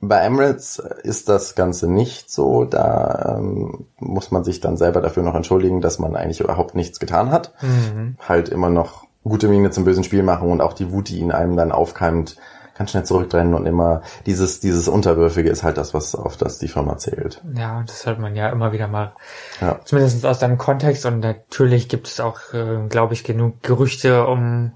[0.00, 2.64] Bei Emirates ist das Ganze nicht so.
[2.64, 7.00] Da ähm, muss man sich dann selber dafür noch entschuldigen, dass man eigentlich überhaupt nichts
[7.00, 7.52] getan hat.
[7.62, 8.16] Mhm.
[8.20, 11.32] Halt immer noch gute Miene zum bösen Spiel machen und auch die Wut, die in
[11.32, 12.36] einem dann aufkeimt,
[12.78, 16.68] ganz schnell zurückdrennen und immer dieses, dieses Unterwürfige ist halt das, was auf das die
[16.68, 17.42] Firma zählt.
[17.54, 19.12] Ja, das hört man ja immer wieder mal.
[19.60, 19.80] Ja.
[19.84, 24.72] Zumindest aus deinem Kontext und natürlich gibt es auch, äh, glaube ich, genug Gerüchte um,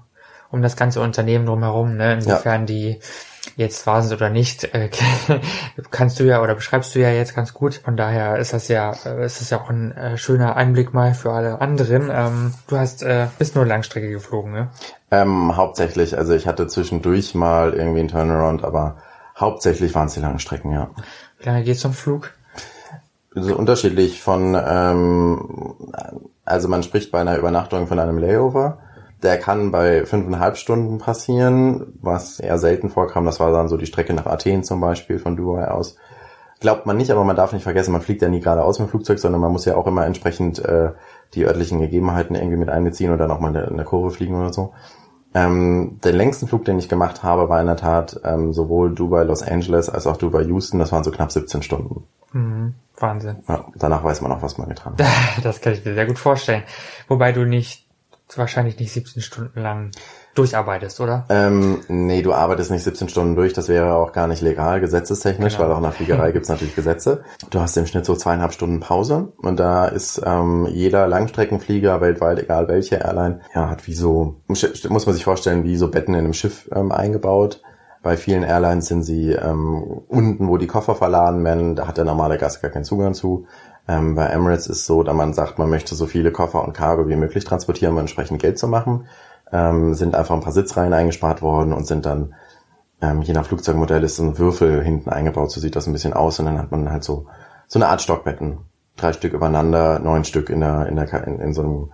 [0.51, 2.13] um das ganze Unternehmen drumherum, ne?
[2.13, 2.65] Insofern ja.
[2.67, 2.99] die
[3.55, 4.89] jetzt war es oder nicht, äh,
[5.91, 7.75] kannst du ja oder beschreibst du ja jetzt ganz gut.
[7.75, 11.13] Von daher ist das ja, äh, ist das ja auch ein äh, schöner Einblick mal
[11.13, 12.09] für alle anderen.
[12.11, 14.69] Ähm, du hast äh, bist nur Langstrecke geflogen, ne?
[15.11, 18.97] Ähm, hauptsächlich, also ich hatte zwischendurch mal irgendwie einen Turnaround, aber
[19.37, 20.89] hauptsächlich waren es die langen Strecken, ja.
[21.39, 22.31] Wie lange geht's zum Flug?
[23.35, 25.75] So unterschiedlich von, ähm,
[26.45, 28.79] also man spricht bei einer Übernachtung von einem Layover
[29.23, 33.25] der kann bei fünfeinhalb Stunden passieren, was eher selten vorkam.
[33.25, 35.95] Das war dann so die Strecke nach Athen zum Beispiel von Dubai aus.
[36.59, 38.91] Glaubt man nicht, aber man darf nicht vergessen, man fliegt ja nie geradeaus mit dem
[38.91, 40.91] Flugzeug, sondern man muss ja auch immer entsprechend äh,
[41.33, 44.73] die örtlichen Gegebenheiten irgendwie mit einbeziehen oder nochmal in der Kurve fliegen oder so.
[45.35, 49.23] Ähm, den längsten Flug, den ich gemacht habe, war in der Tat ähm, sowohl Dubai
[49.23, 50.79] Los Angeles als auch Dubai Houston.
[50.79, 52.03] Das waren so knapp 17 Stunden.
[52.33, 53.37] Mhm, Wahnsinn.
[53.47, 55.05] Ja, danach weiß man auch, was man getan hat.
[55.43, 56.63] Das kann ich mir sehr gut vorstellen.
[57.07, 57.82] Wobei du nicht
[58.37, 59.91] wahrscheinlich nicht 17 Stunden lang
[60.35, 61.25] durcharbeitest, oder?
[61.29, 65.57] Ähm, nee, du arbeitest nicht 17 Stunden durch, das wäre auch gar nicht legal, gesetzestechnisch,
[65.57, 65.65] genau.
[65.65, 67.23] weil auch in der Fliegerei gibt's natürlich Gesetze.
[67.49, 72.39] Du hast im Schnitt so zweieinhalb Stunden Pause und da ist ähm, jeder Langstreckenflieger weltweit,
[72.39, 76.21] egal welche Airline, ja, hat wie so, muss man sich vorstellen, wie so Betten in
[76.21, 77.61] einem Schiff ähm, eingebaut.
[78.01, 82.03] Bei vielen Airlines sind sie ähm, unten, wo die Koffer verladen werden, da hat der
[82.03, 83.47] normale Gast gar keinen Zugang zu.
[83.87, 87.07] Ähm, bei Emirates ist so, da man sagt, man möchte so viele Koffer und Cargo
[87.07, 89.07] wie möglich transportieren, um entsprechend Geld zu machen,
[89.51, 92.33] ähm, sind einfach ein paar Sitzreihen eingespart worden und sind dann
[93.01, 96.13] ähm, je nach Flugzeugmodell ist so ein Würfel hinten eingebaut, so sieht das ein bisschen
[96.13, 97.27] aus und dann hat man halt so
[97.67, 98.59] so eine Art Stockbetten,
[98.95, 101.91] drei Stück übereinander, neun Stück in der in der in, in so einem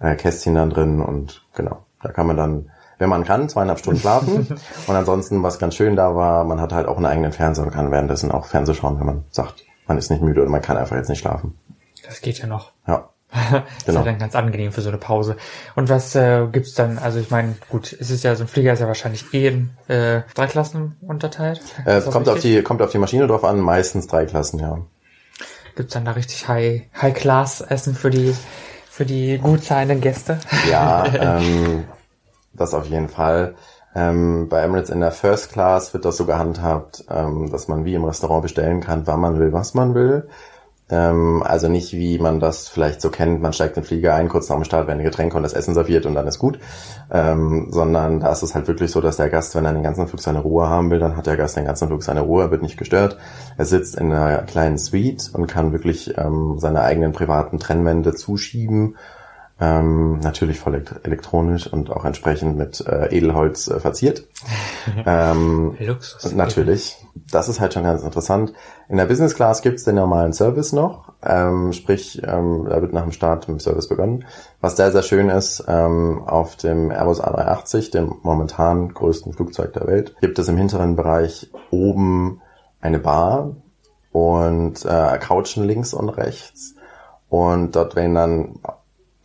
[0.00, 4.00] äh, Kästchen dann drin und genau, da kann man dann wenn man kann, zweieinhalb Stunden
[4.00, 4.48] schlafen.
[4.88, 7.70] und ansonsten, was ganz schön da war, man hat halt auch einen eigenen Fernseher und
[7.70, 10.76] kann währenddessen auch Fernseh schauen, wenn man sagt, man ist nicht müde oder man kann
[10.76, 11.58] einfach jetzt nicht schlafen.
[12.06, 12.72] Das geht ja noch.
[12.86, 13.08] Ja.
[13.30, 14.00] das Genau.
[14.00, 15.36] ist ja dann ganz angenehm für so eine Pause.
[15.74, 16.98] Und was äh, gibt's dann?
[16.98, 19.70] Also ich meine, gut, es ist ja so ein Flieger ist ja wahrscheinlich eh in
[19.88, 21.60] äh, drei Klassen unterteilt.
[21.84, 24.78] Äh, kommt auf die, kommt auf die Maschine drauf an, meistens drei Klassen, ja.
[25.76, 28.34] Gibt's dann da richtig High High Class Essen für die
[28.88, 30.40] für die gut zahlenden Gäste?
[30.70, 31.04] Ja,
[31.38, 31.84] ähm,
[32.54, 33.54] das auf jeden Fall.
[33.98, 37.94] Ähm, bei Emirates in der First Class wird das so gehandhabt, ähm, dass man wie
[37.94, 40.28] im Restaurant bestellen kann, wann man will, was man will.
[40.88, 44.48] Ähm, also nicht wie man das vielleicht so kennt, man steigt den Flieger ein, kurz
[44.48, 46.60] nach dem Start werden Getränke und das Essen serviert und dann ist gut.
[47.10, 50.06] Ähm, sondern da ist es halt wirklich so, dass der Gast, wenn er den ganzen
[50.06, 52.50] Flug seine Ruhe haben will, dann hat der Gast den ganzen Flug seine Ruhe, er
[52.52, 53.18] wird nicht gestört.
[53.56, 58.94] Er sitzt in einer kleinen Suite und kann wirklich ähm, seine eigenen privaten Trennwände zuschieben
[59.60, 64.24] ähm, natürlich voll elekt- elektronisch und auch entsprechend mit äh, Edelholz äh, verziert.
[65.06, 66.32] ähm, Luxus.
[66.32, 66.96] natürlich.
[67.30, 68.52] Das ist halt schon ganz interessant.
[68.88, 71.12] In der Business Class gibt's den normalen Service noch.
[71.22, 74.24] Ähm, sprich, ähm, da wird nach dem Start mit dem Service begonnen.
[74.60, 79.86] Was sehr, sehr schön ist, ähm, auf dem Airbus A380, dem momentan größten Flugzeug der
[79.88, 82.40] Welt, gibt es im hinteren Bereich oben
[82.80, 83.56] eine Bar
[84.12, 86.76] und äh, Couchen links und rechts.
[87.28, 88.54] Und dort werden dann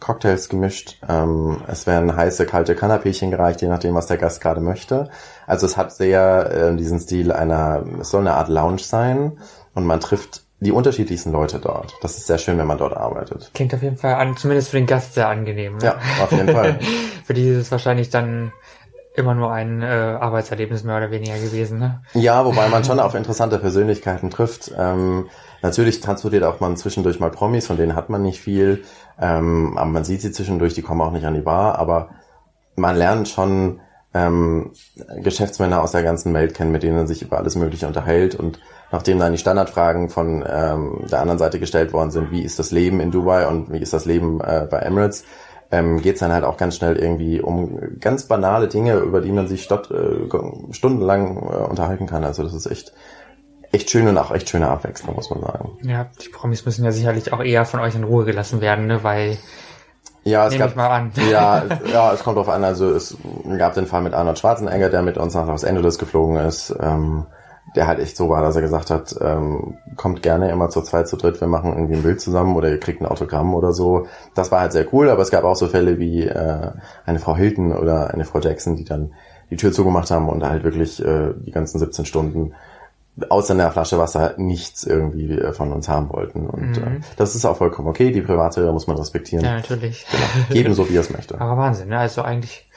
[0.03, 0.97] Cocktails gemischt.
[1.07, 5.09] Ähm, es werden heiße, kalte Kanapéchen gereicht, je nachdem, was der Gast gerade möchte.
[5.47, 9.39] Also es hat sehr äh, diesen Stil einer, es soll eine Art Lounge sein
[9.73, 11.93] und man trifft die unterschiedlichsten Leute dort.
[12.01, 13.51] Das ist sehr schön, wenn man dort arbeitet.
[13.53, 15.77] Klingt auf jeden Fall an, zumindest für den Gast sehr angenehm.
[15.77, 15.85] Ne?
[15.85, 16.79] Ja, auf jeden Fall.
[17.25, 18.53] für die ist es wahrscheinlich dann
[19.15, 21.79] immer nur ein äh, Arbeitserlebnis mehr oder weniger gewesen.
[21.79, 22.01] Ne?
[22.13, 24.71] Ja, wobei man schon auf interessante Persönlichkeiten trifft.
[24.77, 25.29] Ähm,
[25.61, 28.83] natürlich transportiert auch man zwischendurch mal Promis, von denen hat man nicht viel.
[29.21, 31.77] Ähm, aber man sieht sie zwischendurch, die kommen auch nicht an die Bar.
[31.77, 32.09] Aber
[32.75, 33.79] man lernt schon
[34.15, 34.71] ähm,
[35.17, 38.33] Geschäftsmänner aus der ganzen Welt kennen, mit denen man sich über alles Mögliche unterhält.
[38.33, 38.59] Und
[38.91, 42.71] nachdem dann die Standardfragen von ähm, der anderen Seite gestellt worden sind, wie ist das
[42.71, 45.23] Leben in Dubai und wie ist das Leben äh, bei Emirates,
[45.73, 49.31] ähm, geht es dann halt auch ganz schnell irgendwie um ganz banale Dinge, über die
[49.31, 50.29] man sich stott, äh,
[50.71, 52.23] stundenlang äh, unterhalten kann.
[52.23, 52.93] Also das ist echt,
[53.71, 55.77] echt schön und auch echt schöne Abwechslung, muss man sagen.
[55.81, 59.03] Ja, die Promis müssen ja sicherlich auch eher von euch in Ruhe gelassen werden, ne?
[59.03, 59.37] weil
[60.23, 61.11] Ja, es nehme gab, ich mal an.
[61.31, 62.63] ja, ja, es kommt drauf an.
[62.63, 63.17] Also es
[63.57, 66.75] gab den Fall mit Arnold Schwarzenegger, der mit uns nach Los Angeles geflogen ist.
[66.79, 67.25] Ähm,
[67.75, 71.07] der halt echt so war, dass er gesagt hat, ähm, kommt gerne immer zu zweit,
[71.07, 74.07] zu dritt, wir machen irgendwie ein Bild zusammen oder ihr kriegt ein Autogramm oder so.
[74.35, 76.71] Das war halt sehr cool, aber es gab auch so Fälle wie äh,
[77.05, 79.13] eine Frau Hilton oder eine Frau Jackson, die dann
[79.49, 82.53] die Tür zugemacht haben und halt wirklich äh, die ganzen 17 Stunden
[83.29, 86.47] außer einer Flasche Wasser nichts irgendwie äh, von uns haben wollten.
[86.47, 88.11] Und äh, das ist auch vollkommen okay.
[88.11, 89.45] Die Privatsphäre muss man respektieren.
[89.45, 90.07] Ja, natürlich.
[90.49, 91.39] Geben so, wie er es möchte.
[91.39, 91.99] Aber Wahnsinn, ne?
[91.99, 92.67] Also eigentlich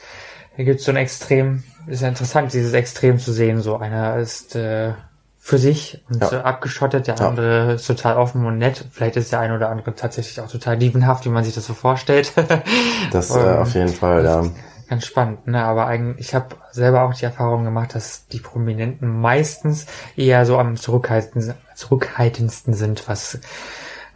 [0.55, 3.61] hier gibt's so ein Extrem, ist ja interessant, dieses Extrem zu sehen.
[3.61, 4.91] So einer ist äh,
[5.39, 6.27] für sich und Ja.
[6.27, 7.29] so abgeschottet, der Ja.
[7.29, 8.83] andere ist total offen und nett.
[8.91, 11.73] Vielleicht ist der eine oder andere tatsächlich auch total liebenhaft, wie man sich das so
[11.73, 12.33] vorstellt.
[13.11, 14.43] Das äh, auf jeden Fall, ja.
[14.89, 15.63] Ganz spannend, ne?
[15.63, 20.57] Aber eigentlich, ich habe selber auch die Erfahrung gemacht, dass die Prominenten meistens eher so
[20.57, 23.39] am zurückhaltendsten, zurückhaltendsten sind, was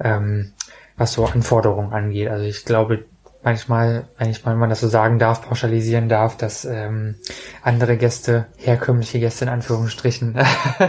[0.01, 0.53] ähm,
[0.97, 2.29] was so Anforderungen angeht.
[2.29, 3.05] Also ich glaube
[3.43, 7.15] manchmal, wenn ich mal wenn man das so sagen darf, pauschalisieren darf, dass ähm,
[7.63, 10.37] andere Gäste, herkömmliche Gäste in Anführungsstrichen,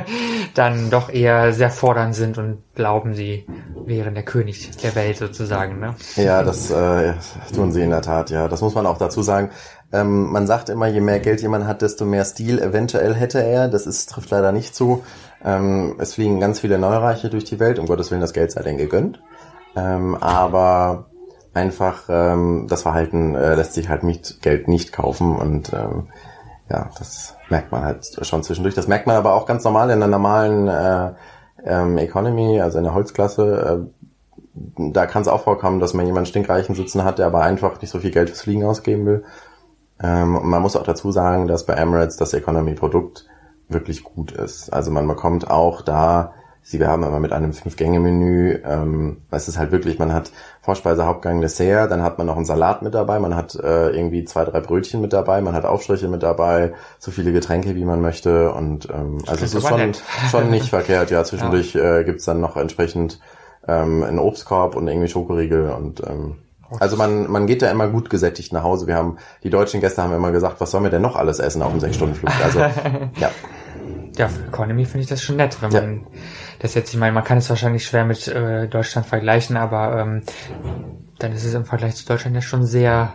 [0.54, 3.46] dann doch eher sehr fordernd sind und glauben, sie
[3.86, 5.80] wären der König der Welt sozusagen.
[5.80, 5.94] Ne?
[6.16, 7.14] Ja, das äh,
[7.54, 8.48] tun sie in der Tat, ja.
[8.48, 9.50] Das muss man auch dazu sagen.
[9.92, 13.68] Ähm, man sagt immer, je mehr Geld jemand hat, desto mehr Stil eventuell hätte er.
[13.68, 15.04] Das ist, trifft leider nicht zu.
[15.44, 17.78] Ähm, es fliegen ganz viele Neureiche durch die Welt.
[17.78, 19.20] Um Gottes Willen, das Geld sei denn gegönnt.
[19.76, 21.06] Ähm, aber
[21.54, 26.08] einfach ähm, das Verhalten äh, lässt sich halt mit Geld nicht kaufen und ähm,
[26.70, 28.74] ja, das merkt man halt schon zwischendurch.
[28.74, 31.12] Das merkt man aber auch ganz normal in der normalen äh,
[31.64, 33.84] ähm, Economy, also in der Holzklasse.
[33.84, 34.12] Äh,
[34.76, 37.90] da kann es auch vorkommen, dass man jemanden stinkreichen sitzen hat, der aber einfach nicht
[37.90, 39.24] so viel Geld fürs Fliegen ausgeben will.
[40.02, 43.26] Ähm, und man muss auch dazu sagen, dass bei Emirates das Economy-Produkt
[43.68, 44.72] wirklich gut ist.
[44.72, 49.58] Also man bekommt auch da, sie wir haben immer mit einem Fünf-Gänge-Menü, ähm, es ist
[49.58, 53.18] halt wirklich, man hat Vorspeise, Hauptgang, Dessert, dann hat man noch einen Salat mit dabei,
[53.18, 57.10] man hat äh, irgendwie zwei, drei Brötchen mit dabei, man hat Aufstriche mit dabei, so
[57.10, 60.02] viele Getränke, wie man möchte und ähm, also es ist schon, nett.
[60.30, 61.10] schon nicht verkehrt.
[61.10, 63.18] Ja, zwischendurch äh, gibt's dann noch entsprechend
[63.66, 66.36] ähm, einen Obstkorb und irgendwie Schokoriegel und ähm,
[66.78, 68.86] Also man, man geht da immer gut gesättigt nach Hause.
[68.86, 71.62] Wir haben, die deutschen Gäste haben immer gesagt, was sollen wir denn noch alles essen
[71.62, 72.32] auf dem Sechs-Stunden-Flug?
[72.44, 72.60] Also,
[73.18, 73.30] ja.
[74.16, 75.80] Ja, für Economy finde ich das schon nett, wenn Ja.
[75.80, 76.06] man
[76.58, 80.22] das jetzt, ich meine, man kann es wahrscheinlich schwer mit äh, Deutschland vergleichen, aber ähm,
[81.18, 83.14] dann ist es im Vergleich zu Deutschland ja schon sehr.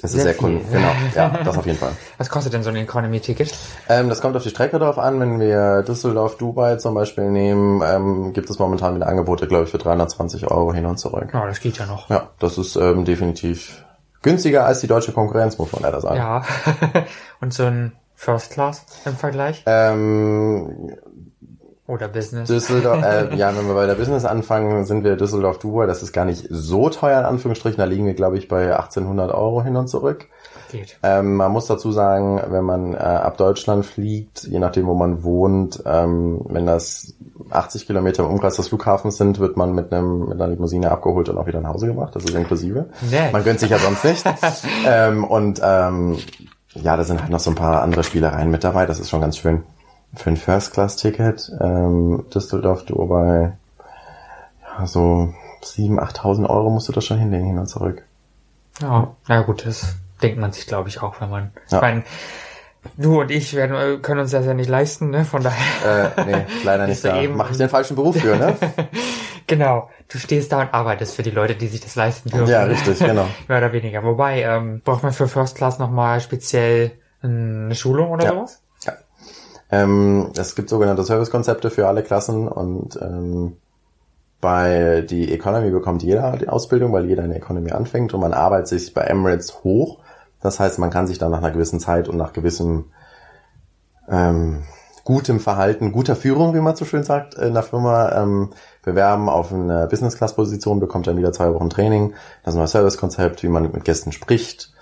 [0.00, 0.60] Das ist Sehr sehr, cool.
[0.72, 1.92] Genau, ja, das auf jeden Fall.
[2.18, 3.52] Was kostet denn so ein Economy-Ticket?
[3.90, 5.20] Ähm, das kommt auf die Strecke drauf an.
[5.20, 9.70] Wenn wir Düsseldorf, Dubai zum Beispiel nehmen, ähm, gibt es momentan wieder Angebote, glaube ich,
[9.70, 11.28] für 320 Euro hin und zurück.
[11.34, 12.08] Ja, das geht ja noch.
[12.08, 13.84] Ja, das ist ähm, definitiv
[14.22, 16.16] günstiger als die deutsche Konkurrenz, muss man leider sagen.
[16.16, 16.42] Ja.
[17.42, 19.62] Und so ein First Class im Vergleich?
[19.64, 20.90] Ähm,
[21.86, 22.48] Oder Business?
[22.48, 25.86] Düsseldorf, äh, ja, wenn wir bei der Business anfangen, sind wir Düsseldorf Dubai.
[25.86, 27.78] Das ist gar nicht so teuer in Anführungsstrichen.
[27.78, 30.26] Da liegen wir, glaube ich, bei 1800 Euro hin und zurück.
[30.70, 30.98] geht.
[31.02, 35.24] Ähm, man muss dazu sagen, wenn man äh, ab Deutschland fliegt, je nachdem, wo man
[35.24, 37.14] wohnt, ähm, wenn das
[37.48, 41.30] 80 Kilometer im Umkreis des Flughafens sind, wird man mit einem mit einer Limousine abgeholt
[41.30, 42.14] und auch wieder nach Hause gebracht.
[42.14, 42.90] Das ist inklusive.
[43.10, 43.32] Nett.
[43.32, 44.26] Man gönnt sich ja sonst nicht.
[44.86, 46.18] ähm, und ähm,
[46.74, 48.86] ja, da sind halt noch so ein paar andere Spielereien mit dabei.
[48.86, 49.62] Das ist schon ganz schön.
[50.14, 53.52] Für ein First-Class-Ticket ähm, Düsseldorf, Dubai,
[54.78, 58.02] ja, so 7.000, 8.000 Euro musst du das schon hinlegen, hin und zurück.
[58.80, 61.50] Ja, na gut, das denkt man sich, glaube ich, auch, wenn man.
[61.70, 61.78] Ja.
[61.78, 62.02] Ich meine,
[62.96, 65.24] du und ich werden, können uns das ja nicht leisten, ne?
[65.24, 66.12] Von daher.
[66.16, 67.04] Äh, nee, leider nicht.
[67.04, 68.56] Da eben- mache ich den falschen Beruf für, ne?
[69.50, 69.90] Genau.
[70.08, 72.48] Du stehst da und arbeitest für die Leute, die sich das leisten dürfen.
[72.50, 73.26] Ja, richtig, genau.
[73.48, 74.02] Mehr oder weniger.
[74.04, 78.30] Wobei, ähm, braucht man für First Class nochmal speziell eine Schulung oder Ja.
[78.32, 78.62] sowas?
[78.86, 78.92] Ja.
[79.70, 83.56] Ähm, es gibt sogenannte Servicekonzepte für alle Klassen und ähm,
[84.40, 88.32] bei die Economy bekommt jeder die Ausbildung, weil jeder in der Economy anfängt und man
[88.32, 89.98] arbeitet sich bei Emirates hoch.
[90.40, 92.86] Das heißt, man kann sich dann nach einer gewissen Zeit und nach gewissem
[94.08, 94.62] ähm,
[95.04, 98.50] gutem Verhalten, guter Führung, wie man so schön sagt, in der Firma ähm,
[98.82, 102.14] bewerben auf eine Business-Class-Position, bekommt dann wieder zwei Wochen Training.
[102.44, 104.72] Das ist ein Servicekonzept, wie man mit Gästen spricht.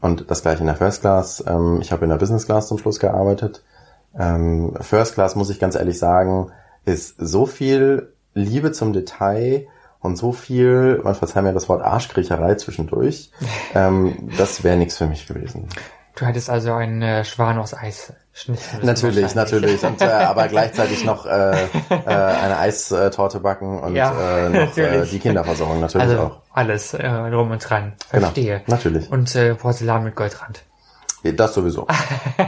[0.00, 1.44] Und das gleiche in der First Class.
[1.46, 3.62] Ähm, ich habe in der Business Class zum Schluss gearbeitet.
[4.18, 6.52] Ähm, First Class, muss ich ganz ehrlich sagen,
[6.84, 9.66] ist so viel Liebe zum Detail
[10.00, 13.30] und so viel, man verzeiht mir das Wort Arschkriecherei zwischendurch.
[13.74, 15.68] ähm, das wäre nichts für mich gewesen.
[16.16, 18.12] Du hattest also einen äh, Schwan aus Eis.
[18.82, 19.82] Natürlich, natürlich.
[19.84, 21.66] Und, äh, aber gleichzeitig noch äh, äh,
[22.06, 26.40] eine Eistorte backen und Ja, äh, noch äh, die Kinderversorgung natürlich Also auch.
[26.52, 27.94] alles äh, drum und dran.
[28.10, 28.62] Genau, Verstehe.
[28.66, 29.10] natürlich.
[29.10, 30.62] Und äh, Porzellan mit Goldrand.
[31.22, 31.86] Das sowieso.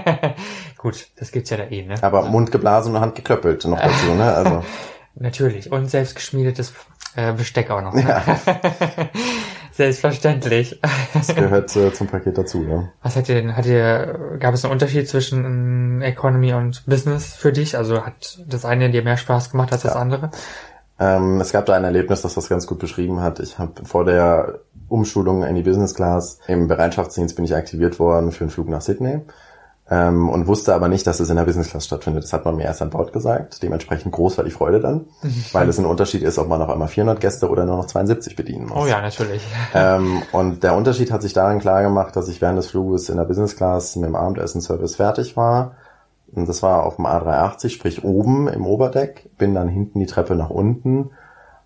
[0.79, 1.97] Gut, das gibt's ja da eh, ne?
[2.01, 4.33] Aber Mund geblasen und Hand geklöppelt noch dazu, ne?
[4.35, 4.65] Also
[5.15, 5.71] Natürlich.
[5.71, 6.73] Und selbst geschmiedetes
[7.17, 7.93] äh, Besteck auch noch.
[7.93, 8.23] Ne?
[9.73, 10.81] Selbstverständlich.
[11.15, 12.89] das gehört äh, zum Paket dazu, ja.
[13.03, 17.53] Was hat ihr denn, hat ihr, gab es einen Unterschied zwischen Economy und Business für
[17.53, 17.77] dich?
[17.77, 20.31] Also hat das eine dir mehr Spaß gemacht als das andere?
[21.01, 23.41] Ähm, es gab da ein Erlebnis, das das ganz gut beschrieben hat.
[23.41, 28.31] Ich habe vor der Umschulung in die Business Class im Bereitschaftsdienst bin ich aktiviert worden
[28.31, 29.23] für einen Flug nach Sydney
[29.93, 32.25] ähm, und wusste aber nicht, dass es in der Business Class stattfindet.
[32.25, 33.63] Das hat man mir erst an Bord gesagt.
[33.63, 35.05] Dementsprechend groß war die Freude dann,
[35.53, 38.35] weil es ein Unterschied ist, ob man auf einmal 400 Gäste oder nur noch 72
[38.35, 38.79] bedienen muss.
[38.79, 39.43] Oh ja, natürlich.
[39.75, 43.17] Ähm, und der Unterschied hat sich darin klar gemacht, dass ich während des Fluges in
[43.17, 45.77] der Business Class mit dem Abendessen-Service fertig war.
[46.31, 50.35] Und das war auf dem A380, sprich oben im Oberdeck, bin dann hinten die Treppe
[50.35, 51.11] nach unten.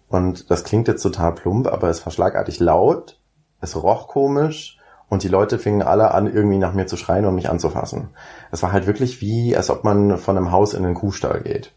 [0.08, 3.18] Und das klingt jetzt total plump, aber es war schlagartig laut,
[3.60, 4.75] es roch komisch
[5.08, 8.08] und die Leute fingen alle an, irgendwie nach mir zu schreien und mich anzufassen.
[8.50, 11.72] Es war halt wirklich wie, als ob man von einem Haus in den Kuhstall geht.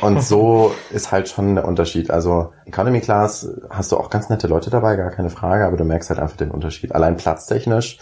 [0.00, 2.10] Und so ist halt schon der Unterschied.
[2.10, 5.84] Also Economy Class hast du auch ganz nette Leute dabei, gar keine Frage, aber du
[5.84, 6.94] merkst halt einfach den Unterschied.
[6.94, 7.98] Allein platztechnisch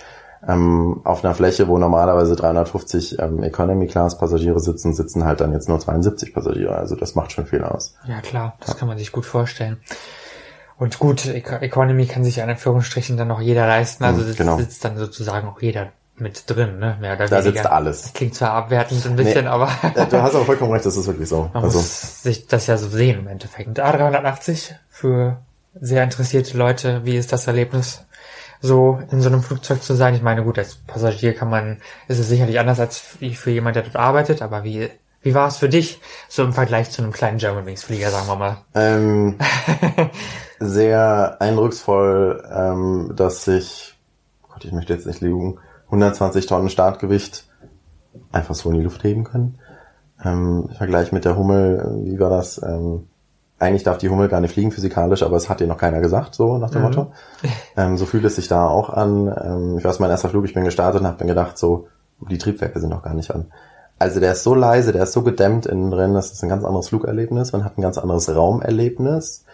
[0.47, 5.53] ähm, auf einer Fläche, wo normalerweise 350 ähm, Economy Class Passagiere sitzen, sitzen halt dann
[5.53, 6.77] jetzt nur 72 Passagiere.
[6.77, 7.97] Also das macht schon viel aus.
[8.07, 9.79] Ja klar, das kann man sich gut vorstellen.
[10.79, 14.05] Und gut, Eco Economy kann sich in Anführungsstrichen dann noch jeder leisten.
[14.05, 14.57] Also Mhm, sitzt, genau.
[14.59, 16.97] sitzt dann sozusagen auch jeder mit drin, ne?
[17.01, 17.53] Mehr oder Da weniger.
[17.53, 18.03] sitzt alles.
[18.03, 19.51] Das klingt zwar abwertend ein bisschen, Nee.
[19.51, 19.67] aber
[20.11, 21.51] Du hast aber vollkommen recht, das ist wirklich so.
[21.53, 23.69] man Also muss sich das ja so sehen im Endeffekt.
[23.69, 25.39] Und A380 für
[25.81, 28.05] sehr interessierte Leute, wie ist das Erlebnis,
[28.61, 30.15] so in so einem Flugzeug zu sein?
[30.17, 33.85] Ich meine, gut, als Passagier kann man, ist es sicherlich anders als für jemand, der
[33.85, 34.91] dort arbeitet, aber wie,
[35.23, 38.37] wie war es für dich, so im Vergleich zu einem kleinen Germanwings Flieger, sagen wir
[38.37, 38.57] mal?
[38.75, 39.37] Ähm,
[40.61, 43.99] sehr eindrucksvoll, ähm, dass sich,
[44.49, 47.49] Gott, ich möchte jetzt nicht lügen, 120 Tonnen Startgewicht
[48.33, 49.59] einfach so in die Luft heben können.
[50.25, 52.61] Ähm, Im Vergleich mit der Hummel, wie war das?
[52.63, 53.07] Ähm,
[53.61, 56.35] eigentlich darf die Hummel gar nicht fliegen physikalisch, aber es hat dir noch keiner gesagt,
[56.35, 56.87] so nach dem Mhm.
[56.89, 57.13] Motto.
[57.77, 59.27] Ähm, so fühlt es sich da auch an.
[59.43, 61.89] Ähm, ich weiß, mein erster Flug, ich bin gestartet und habe mir gedacht, so,
[62.31, 63.47] die Triebwerke sind noch gar nicht an.
[63.99, 66.65] Also der ist so leise, der ist so gedämmt innen drin, das ist ein ganz
[66.65, 69.45] anderes Flugerlebnis, man hat ein ganz anderes Raumerlebnis.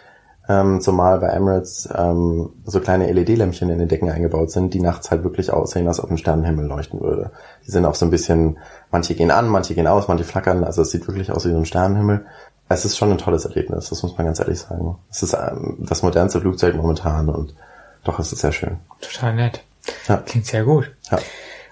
[0.47, 5.09] ähm, zumal bei Emirates ähm, so kleine LED-Lämpchen in den Decken eingebaut sind, die nachts
[5.09, 7.31] halt wirklich aussehen, als ob ein Sternenhimmel leuchten würde.
[7.65, 8.59] Die sind auch so ein bisschen,
[8.91, 11.57] manche gehen an, manche gehen aus, manche flackern, also es sieht wirklich aus wie so
[11.57, 12.25] ein Sternenhimmel.
[12.69, 14.97] Es ist schon ein tolles Erlebnis, das muss man ganz ehrlich sagen.
[15.09, 17.55] Es ist ähm, das modernste Flugzeug momentan und
[18.03, 18.77] doch, es ist sehr schön.
[19.01, 19.63] Total nett.
[20.07, 20.17] Ja.
[20.17, 20.91] Klingt sehr gut.
[21.09, 21.17] Ja.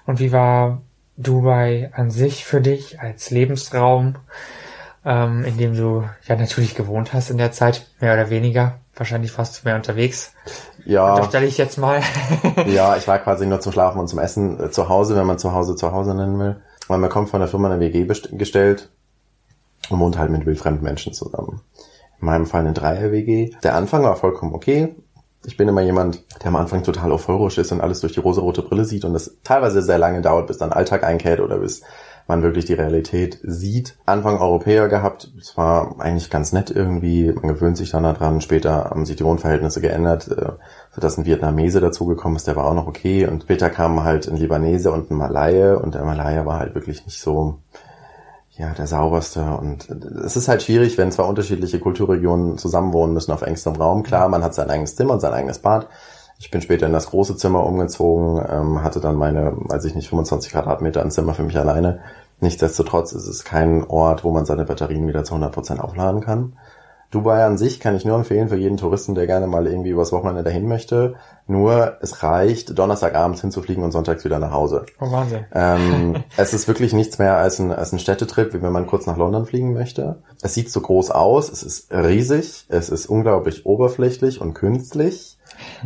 [0.07, 0.81] Und wie war
[1.17, 4.15] Dubai an sich für dich als Lebensraum,
[5.05, 8.79] ähm, in dem du ja natürlich gewohnt hast in der Zeit, mehr oder weniger?
[8.95, 10.33] Wahrscheinlich warst du mehr unterwegs.
[10.85, 11.13] Ja.
[11.15, 12.01] Unterstelle ich jetzt mal.
[12.67, 15.39] ja, ich war quasi nur zum Schlafen und zum Essen äh, zu Hause, wenn man
[15.39, 16.57] zu Hause zu Hause nennen will.
[16.87, 18.89] Weil man kommt von der Firma eine WG gestellt
[19.89, 21.61] und wohnt halt mit wildfremden Menschen zusammen.
[22.19, 23.51] In meinem Fall eine Dreier-WG.
[23.63, 24.95] Der Anfang war vollkommen okay.
[25.45, 28.61] Ich bin immer jemand, der am Anfang total euphorisch ist und alles durch die rosarote
[28.61, 31.81] Brille sieht und es teilweise sehr lange dauert, bis dann Alltag einkehrt oder bis
[32.27, 33.97] man wirklich die Realität sieht.
[34.05, 38.85] Anfang Europäer gehabt, es war eigentlich ganz nett irgendwie, man gewöhnt sich dann daran, später
[38.85, 40.53] haben sich die Wohnverhältnisse geändert, äh,
[40.91, 44.37] sodass ein Vietnamese dazugekommen ist, der war auch noch okay und später kamen halt ein
[44.37, 47.59] Libanese und ein Malaye und der Malaye war halt wirklich nicht so,
[48.57, 53.41] ja, der sauberste und es ist halt schwierig, wenn zwei unterschiedliche Kulturregionen zusammenwohnen müssen auf
[53.41, 54.03] engstem Raum.
[54.03, 55.87] Klar, man hat sein eigenes Zimmer und sein eigenes Bad.
[56.37, 60.09] Ich bin später in das große Zimmer umgezogen, ähm, hatte dann meine, weiß ich nicht,
[60.09, 62.01] 25 Quadratmeter ein Zimmer für mich alleine.
[62.41, 66.57] Nichtsdestotrotz ist es kein Ort, wo man seine Batterien wieder zu 100 Prozent aufladen kann.
[67.13, 70.11] Dubai an sich kann ich nur empfehlen für jeden Touristen, der gerne mal irgendwie übers
[70.11, 71.15] Wochenende dahin möchte.
[71.45, 74.85] Nur es reicht, Donnerstagabends hinzufliegen und sonntags wieder nach Hause.
[74.99, 75.45] Oh, Wahnsinn.
[75.53, 79.05] Ähm, es ist wirklich nichts mehr als ein, als ein Städtetrip, wie wenn man kurz
[79.05, 80.23] nach London fliegen möchte.
[80.41, 85.37] Es sieht so groß aus, es ist riesig, es ist unglaublich oberflächlich und künstlich.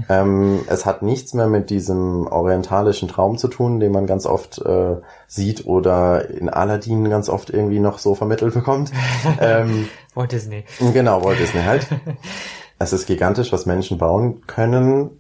[0.09, 4.59] Ähm, es hat nichts mehr mit diesem orientalischen Traum zu tun, den man ganz oft
[4.59, 4.95] äh,
[5.28, 8.91] sieht oder in Aladdin ganz oft irgendwie noch so vermittelt bekommt.
[9.39, 10.63] Ähm, Walt Disney.
[10.93, 11.88] Genau, Walt Disney halt.
[12.80, 15.11] es ist gigantisch, was Menschen bauen können.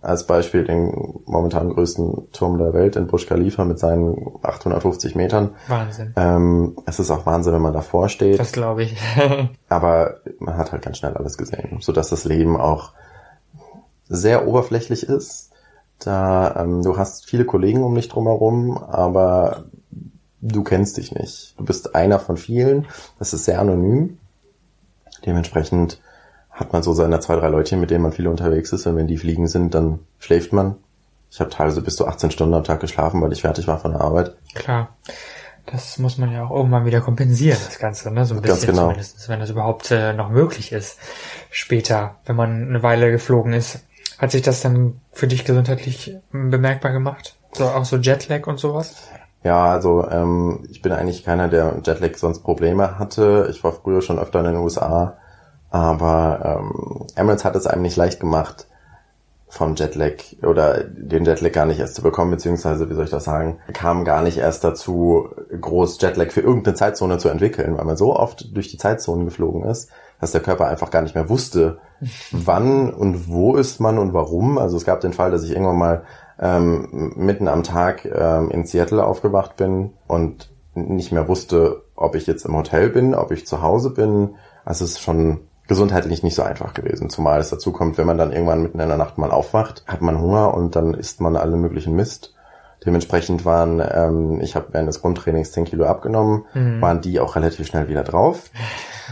[0.00, 5.54] Als Beispiel den momentan größten Turm der Welt in Burj Khalifa mit seinen 850 Metern.
[5.68, 6.12] Wahnsinn.
[6.16, 8.38] Ähm, es ist auch Wahnsinn, wenn man davor steht.
[8.38, 8.96] Das glaube ich.
[9.68, 12.92] Aber man hat halt ganz schnell alles gesehen, sodass das Leben auch
[14.08, 15.50] sehr oberflächlich ist.
[15.98, 19.64] Da ähm, du hast viele Kollegen um dich drumherum, aber
[20.40, 21.54] du kennst dich nicht.
[21.58, 22.86] Du bist einer von vielen.
[23.18, 24.18] Das ist sehr anonym.
[25.24, 26.00] Dementsprechend
[26.50, 28.86] hat man so seine zwei, drei Leute, mit denen man viel unterwegs ist.
[28.86, 30.76] Und wenn die fliegen sind, dann schläft man.
[31.30, 33.92] Ich habe teilweise bis zu 18 Stunden am Tag geschlafen, weil ich fertig war von
[33.92, 34.36] der Arbeit.
[34.54, 34.96] Klar.
[35.66, 38.26] Das muss man ja auch irgendwann wieder kompensieren, das Ganze, ne?
[38.26, 38.82] So ein bisschen Ganz genau.
[38.82, 40.98] zumindest, wenn das überhaupt äh, noch möglich ist.
[41.50, 43.80] Später, wenn man eine Weile geflogen ist.
[44.24, 47.36] Hat sich das dann für dich gesundheitlich bemerkbar gemacht?
[47.52, 48.94] So auch so Jetlag und sowas?
[49.42, 53.48] Ja, also ähm, ich bin eigentlich keiner, der Jetlag sonst Probleme hatte.
[53.50, 55.18] Ich war früher schon öfter in den USA,
[55.68, 58.66] aber ähm, Emirates hat es einem nicht leicht gemacht,
[59.48, 63.24] vom Jetlag oder den Jetlag gar nicht erst zu bekommen, beziehungsweise, wie soll ich das
[63.24, 65.28] sagen, kam gar nicht erst dazu,
[65.60, 69.64] groß Jetlag für irgendeine Zeitzone zu entwickeln, weil man so oft durch die Zeitzonen geflogen
[69.64, 69.90] ist,
[70.20, 71.78] dass der Körper einfach gar nicht mehr wusste,
[72.32, 74.58] wann und wo ist man und warum.
[74.58, 76.02] Also es gab den Fall, dass ich irgendwann mal
[76.40, 82.26] ähm, mitten am Tag ähm, in Seattle aufgewacht bin und nicht mehr wusste, ob ich
[82.26, 84.34] jetzt im Hotel bin, ob ich zu Hause bin.
[84.64, 87.08] Also es ist schon gesundheitlich nicht so einfach gewesen.
[87.10, 90.02] Zumal es dazu kommt, wenn man dann irgendwann mitten in der Nacht mal aufwacht, hat
[90.02, 92.33] man Hunger und dann isst man alle möglichen Mist.
[92.86, 96.80] Dementsprechend waren, ähm, ich habe während des Grundtrainings 10 Kilo abgenommen, Mhm.
[96.80, 98.50] waren die auch relativ schnell wieder drauf.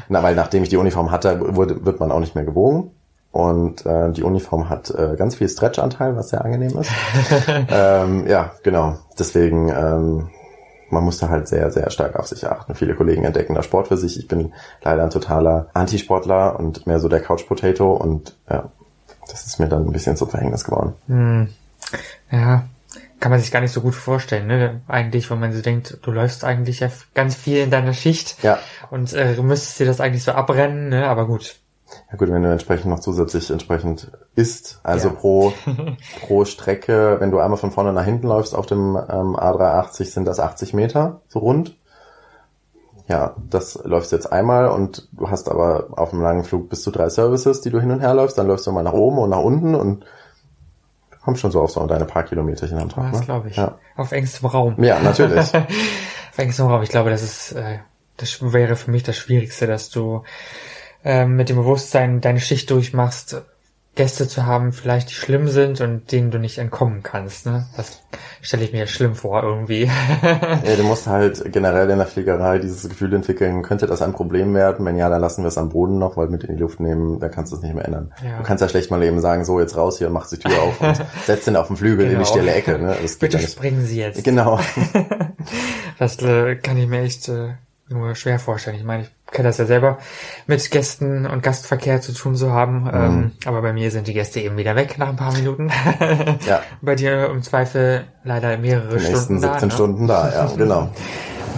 [0.09, 2.91] Na, weil nachdem ich die Uniform hatte, wurde, wird man auch nicht mehr gewogen.
[3.31, 6.91] Und äh, die Uniform hat äh, ganz viel Stretchanteil, was sehr angenehm ist.
[7.71, 8.97] ähm, ja, genau.
[9.19, 10.29] Deswegen, ähm,
[10.91, 12.75] man musste halt sehr, sehr stark auf sich achten.
[12.75, 14.19] Viele Kollegen entdecken da Sport für sich.
[14.19, 14.53] Ich bin
[14.83, 18.65] leider ein totaler Antisportler und mehr so der Couch Potato und ja,
[19.31, 20.93] das ist mir dann ein bisschen zum Verhängnis geworden.
[21.07, 21.49] Hm.
[22.31, 22.65] Ja,
[23.23, 24.81] kann man sich gar nicht so gut vorstellen, ne?
[24.89, 28.59] Eigentlich, wenn man so denkt, du läufst eigentlich ja ganz viel in deiner Schicht Ja.
[28.91, 31.07] und äh, müsstest dir das eigentlich so abrennen, ne?
[31.07, 31.57] Aber gut.
[32.11, 35.15] Ja gut, wenn du entsprechend noch zusätzlich entsprechend isst, also Ja.
[35.15, 35.53] pro,
[36.21, 40.25] pro Strecke, wenn du einmal von vorne nach hinten läufst auf dem ähm, A380 sind
[40.25, 41.77] das 80 Meter, so rund.
[43.07, 46.83] Ja, das läufst du jetzt einmal und du hast aber auf einem langen Flug bis
[46.83, 49.19] zu drei Services, die du hin und her läufst, dann läufst du mal nach oben
[49.19, 50.05] und nach unten und
[51.23, 53.11] kommst schon so auf so deine paar Kilometerchen am Tag.
[53.13, 53.27] Das Ne?
[53.27, 53.57] glaube ich.
[53.57, 53.79] Ja.
[53.97, 54.83] Auf engstem Raum.
[54.83, 55.53] ja, natürlich.
[55.55, 56.83] Auf engstem Raum.
[56.83, 57.79] Ich glaube, das ist, äh,
[58.17, 60.23] das wäre für mich das Schwierigste, dass du
[61.05, 63.43] ähm, mit dem Bewusstsein deine Schicht durchmachst,
[63.95, 67.45] Gäste zu haben, vielleicht die schlimm sind und denen du nicht entkommen kannst.
[67.45, 67.67] Ne?
[67.77, 68.03] Das
[68.41, 69.83] stelle ich mir schlimm vor irgendwie.
[70.23, 74.55] ja, du musst halt generell in der Fliegerei dieses Gefühl entwickeln, könnte das ein Problem
[74.55, 74.87] werden?
[74.87, 77.21] Wenn ja, dann lassen wir es am Boden noch, weil mit in die Luft nehmen,
[77.21, 78.15] da kannst du es nicht mehr ändern.
[78.25, 78.39] Ja.
[78.39, 80.63] Du kannst ja schlecht mal eben sagen, so jetzt raus hier und mach die Tür
[80.63, 82.21] auf und setz den auf den Flügel genau.
[82.21, 82.31] in die genau.
[82.31, 82.79] stille Ecke.
[82.79, 82.97] Ne?
[83.03, 84.25] Das Bitte springen Sie jetzt.
[84.25, 84.59] Genau.
[85.99, 87.57] das äh, kann ich mir echt äh,
[87.91, 88.77] nur schwer vorstellen.
[88.77, 89.99] Ich meine, ich kenne das ja selber,
[90.47, 92.85] mit Gästen und Gastverkehr zu tun zu haben.
[92.85, 92.91] Mhm.
[92.93, 95.71] Ähm, aber bei mir sind die Gäste eben wieder weg nach ein paar Minuten.
[96.47, 96.63] ja.
[96.81, 99.53] Bei dir im Zweifel leider mehrere die Stunden da.
[99.53, 99.75] 17 ne?
[99.75, 100.91] Stunden da, ja, genau.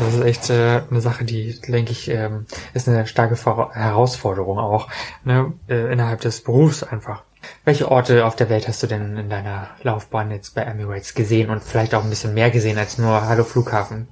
[0.00, 4.88] Das ist echt äh, eine Sache, die, denke ich, ähm, ist eine starke Herausforderung auch
[5.24, 7.22] ne, äh, innerhalb des Berufs einfach.
[7.64, 11.50] Welche Orte auf der Welt hast du denn in deiner Laufbahn jetzt bei Emirates gesehen
[11.50, 14.08] und vielleicht auch ein bisschen mehr gesehen als nur Hallo Flughafen?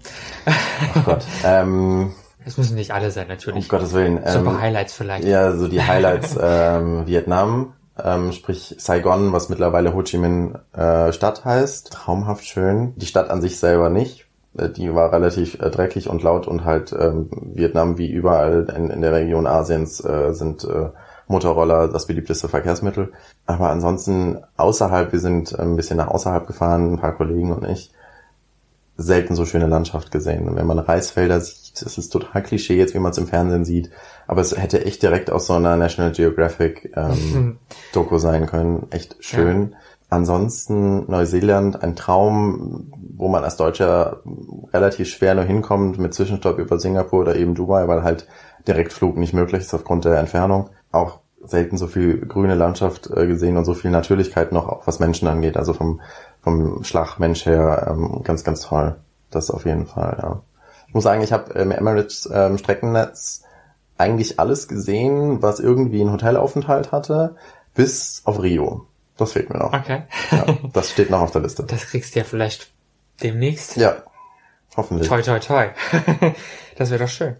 [0.94, 1.24] Oh Gott.
[1.44, 2.12] ähm,
[2.44, 3.64] es müssen nicht alle sein, natürlich.
[3.64, 4.20] Um Gottes Willen.
[4.26, 5.24] So ein paar ähm, Highlights vielleicht.
[5.26, 11.12] Ja, so die Highlights ähm, Vietnam, ähm, sprich Saigon, was mittlerweile Ho Chi Minh äh,
[11.12, 11.92] Stadt heißt.
[11.92, 12.94] Traumhaft schön.
[12.96, 14.26] Die Stadt an sich selber nicht.
[14.56, 18.90] Äh, die war relativ äh, dreckig und laut und halt ähm, Vietnam wie überall in,
[18.90, 20.90] in der Region Asiens äh, sind äh,
[21.28, 23.12] Motorroller das beliebteste Verkehrsmittel.
[23.46, 27.92] Aber ansonsten außerhalb, wir sind ein bisschen nach außerhalb gefahren, ein paar Kollegen und ich,
[28.96, 30.48] selten so schöne Landschaft gesehen.
[30.48, 33.64] Und wenn man Reisfelder sieht, das ist total Klischee jetzt, wie man es im Fernsehen
[33.64, 33.90] sieht,
[34.26, 37.58] aber es hätte echt direkt aus so einer National Geographic ähm,
[37.92, 38.86] Doku sein können.
[38.90, 39.70] Echt schön.
[39.72, 39.78] Ja.
[40.10, 44.20] Ansonsten Neuseeland, ein Traum, wo man als Deutscher
[44.70, 48.26] relativ schwer nur hinkommt mit Zwischenstopp über Singapur oder eben Dubai, weil halt
[48.68, 50.68] Direktflug nicht möglich ist aufgrund der Entfernung.
[50.90, 55.00] Auch selten so viel grüne Landschaft äh, gesehen und so viel Natürlichkeit noch, auch was
[55.00, 55.56] Menschen angeht.
[55.56, 56.02] Also vom,
[56.42, 58.96] vom Schlagmensch her ähm, ganz, ganz toll.
[59.30, 60.42] Das auf jeden Fall, ja.
[60.92, 63.44] Ich muss sagen, ich habe im Emirates ähm, Streckennetz
[63.96, 67.34] eigentlich alles gesehen, was irgendwie einen Hotelaufenthalt hatte,
[67.74, 68.86] bis auf Rio.
[69.16, 69.72] Das fehlt mir noch.
[69.72, 70.02] Okay.
[70.30, 71.64] ja, das steht noch auf der Liste.
[71.64, 72.72] Das kriegst du ja vielleicht
[73.22, 73.78] demnächst.
[73.78, 74.02] Ja,
[74.76, 75.08] hoffentlich.
[75.08, 75.68] Toi, toi, toi.
[76.76, 77.36] das wäre doch schön.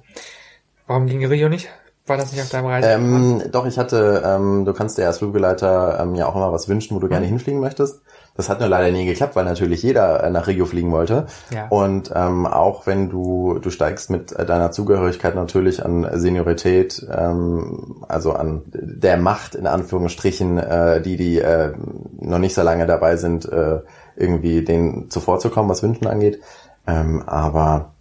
[0.86, 1.68] Warum ging Rio nicht?
[2.07, 2.88] War das nicht auf deinem Reise?
[2.88, 6.68] Ähm, doch, ich hatte, ähm, du kannst dir als Flugbegleiter ähm, ja auch immer was
[6.68, 7.32] wünschen, wo du gerne mhm.
[7.32, 8.00] hinfliegen möchtest.
[8.34, 11.26] Das hat nur leider nie geklappt, weil natürlich jeder äh, nach Rio fliegen wollte.
[11.50, 11.68] Ja.
[11.68, 18.32] Und ähm, auch wenn du, du steigst mit deiner Zugehörigkeit natürlich an Seniorität, ähm, also
[18.32, 21.72] an der Macht in Anführungsstrichen, äh, die, die äh,
[22.20, 23.80] noch nicht so lange dabei sind, äh,
[24.16, 26.40] irgendwie denen zuvorzukommen, was Wünschen angeht.
[26.86, 27.92] Ähm, aber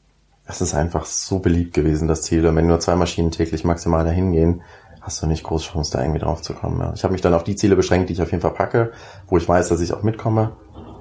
[0.48, 2.46] es ist einfach so beliebt gewesen, das Ziel.
[2.46, 4.62] Und wenn nur zwei Maschinen täglich maximal dahin gehen,
[5.02, 6.80] hast du nicht groß Chance, da irgendwie drauf zu kommen.
[6.80, 6.94] Ja.
[6.96, 8.92] Ich habe mich dann auf die Ziele beschränkt, die ich auf jeden Fall packe,
[9.28, 10.52] wo ich weiß, dass ich auch mitkomme.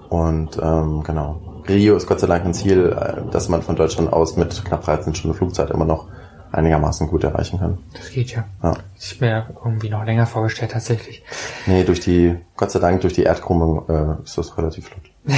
[0.08, 1.40] Und ähm, genau.
[1.68, 4.84] Rio ist Gott sei Dank ein Ziel, äh, dass man von Deutschland aus mit knapp
[4.84, 6.08] 13 Stunden Flugzeit immer noch
[6.52, 7.78] einigermaßen gut erreichen kann.
[7.94, 8.44] Das geht ja.
[8.62, 8.74] ja.
[8.98, 11.22] Ich mir irgendwie noch länger vorgestellt tatsächlich.
[11.66, 15.02] Nee, durch die, Gott sei Dank, durch die Erdkrümmung äh, ist das relativ flott.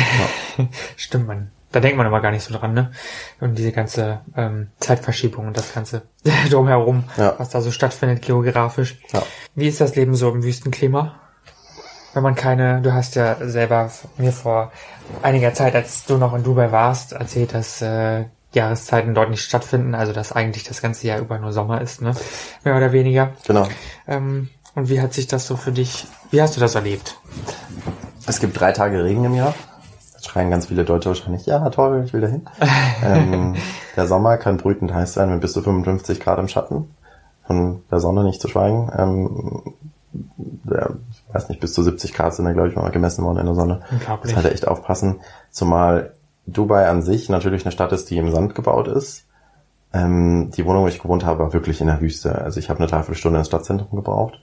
[0.59, 0.67] Ja.
[0.97, 2.93] Stimmt, man da denkt man aber gar nicht so dran, ne?
[3.41, 6.03] Und diese ganze ähm, Zeitverschiebung und das ganze
[6.51, 7.35] drumherum, ja.
[7.39, 8.99] was da so stattfindet geografisch.
[9.13, 9.23] Ja.
[9.55, 11.15] Wie ist das Leben so im Wüstenklima?
[12.15, 14.71] Wenn man keine, du hast ja selber mir vor
[15.23, 19.95] einiger Zeit, als du noch in Dubai warst, erzählt, dass äh, Jahreszeiten dort nicht stattfinden,
[19.95, 22.15] also dass eigentlich das ganze Jahr über nur Sommer ist, ne?
[22.65, 23.33] Mehr oder weniger.
[23.47, 23.67] Genau.
[24.07, 27.17] Ähm, und wie hat sich das so für dich, wie hast du das erlebt?
[28.27, 29.55] Es gibt drei Tage Regen im Jahr
[30.25, 32.43] schreien ganz viele Deutsche wahrscheinlich, ja toll, ich will dahin.
[33.05, 33.57] ähm,
[33.97, 36.95] der Sommer kann brütend heiß sein mit bis zu 55 Grad im Schatten.
[37.47, 38.91] Von der Sonne nicht zu schweigen.
[38.97, 39.75] Ähm,
[40.13, 43.39] der, ich weiß nicht, bis zu 70 Grad sind da, glaube ich, mal gemessen worden
[43.39, 43.83] in der Sonne.
[43.91, 44.35] Unglaublich.
[44.35, 45.21] Das halt echt aufpassen.
[45.51, 46.13] Zumal
[46.47, 49.27] Dubai an sich natürlich eine Stadt ist, die im Sand gebaut ist.
[49.93, 52.41] Ähm, die Wohnung, wo ich gewohnt habe, war wirklich in der Wüste.
[52.41, 54.41] Also ich habe eine Dreiviertelstunde ins Stadtzentrum gebraucht.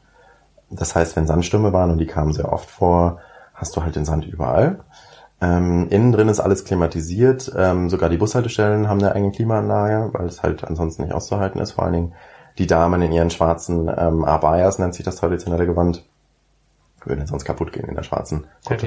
[0.69, 3.19] Das heißt, wenn Sandstürme waren und die kamen sehr oft vor,
[3.53, 4.79] hast du halt den Sand überall.
[5.41, 7.51] Ähm, innen drin ist alles klimatisiert.
[7.55, 11.71] Ähm, sogar die Bushaltestellen haben eine eigene Klimaanlage, weil es halt ansonsten nicht auszuhalten ist.
[11.71, 12.13] Vor allen Dingen
[12.57, 16.03] die Damen in ihren schwarzen ähm, Abayas, nennt sich das traditionelle Gewand,
[17.05, 18.45] würden sonst kaputt gehen in der schwarzen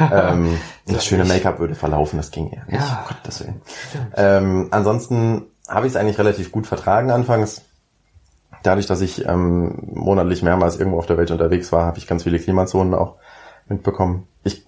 [0.00, 2.80] ähm, das schöne Make-up würde verlaufen, das ging eher nicht.
[2.80, 3.62] Ja, Gott, Willen.
[4.14, 7.62] Ähm, ansonsten habe ich es eigentlich relativ gut vertragen anfangs.
[8.62, 12.24] Dadurch, dass ich ähm, monatlich mehrmals irgendwo auf der Welt unterwegs war, habe ich ganz
[12.24, 13.16] viele Klimazonen auch
[13.70, 14.26] mitbekommen.
[14.42, 14.64] Ich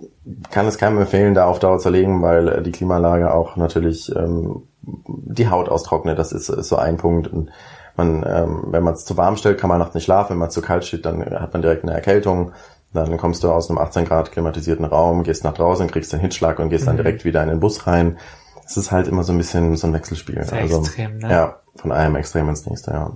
[0.51, 4.15] kann es keinem empfehlen, da auf Dauer zu legen, weil äh, die Klimaanlage auch natürlich
[4.15, 6.19] ähm, die Haut austrocknet.
[6.19, 7.29] Das ist, ist so ein Punkt.
[7.29, 7.51] Und
[7.97, 10.31] man, ähm, wenn man es zu warm stellt, kann man nachts nicht schlafen.
[10.31, 12.53] Wenn man zu kalt steht, dann hat man direkt eine Erkältung.
[12.93, 16.59] Dann kommst du aus einem 18 Grad klimatisierten Raum, gehst nach draußen, kriegst den Hitschlag
[16.59, 16.89] und gehst mhm.
[16.89, 18.19] dann direkt wieder in den Bus rein.
[18.65, 20.43] Es ist halt immer so ein bisschen so ein Wechselspiel.
[20.45, 21.31] Sehr also, extrem, ne?
[21.31, 23.13] Ja, von einem Extrem ins nächste, ja.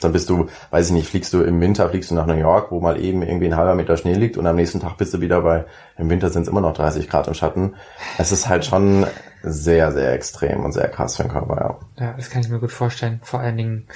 [0.00, 2.70] Dann bist du, weiß ich nicht, fliegst du im Winter, fliegst du nach New York,
[2.70, 5.20] wo mal eben irgendwie ein halber Meter Schnee liegt und am nächsten Tag bist du
[5.20, 5.64] wieder bei,
[5.96, 7.74] im Winter sind es immer noch 30 Grad im Schatten.
[8.16, 9.06] Es ist halt schon
[9.42, 12.04] sehr, sehr extrem und sehr krass für den Körper, ja.
[12.04, 13.20] Ja, das kann ich mir gut vorstellen.
[13.22, 13.86] Vor allen Dingen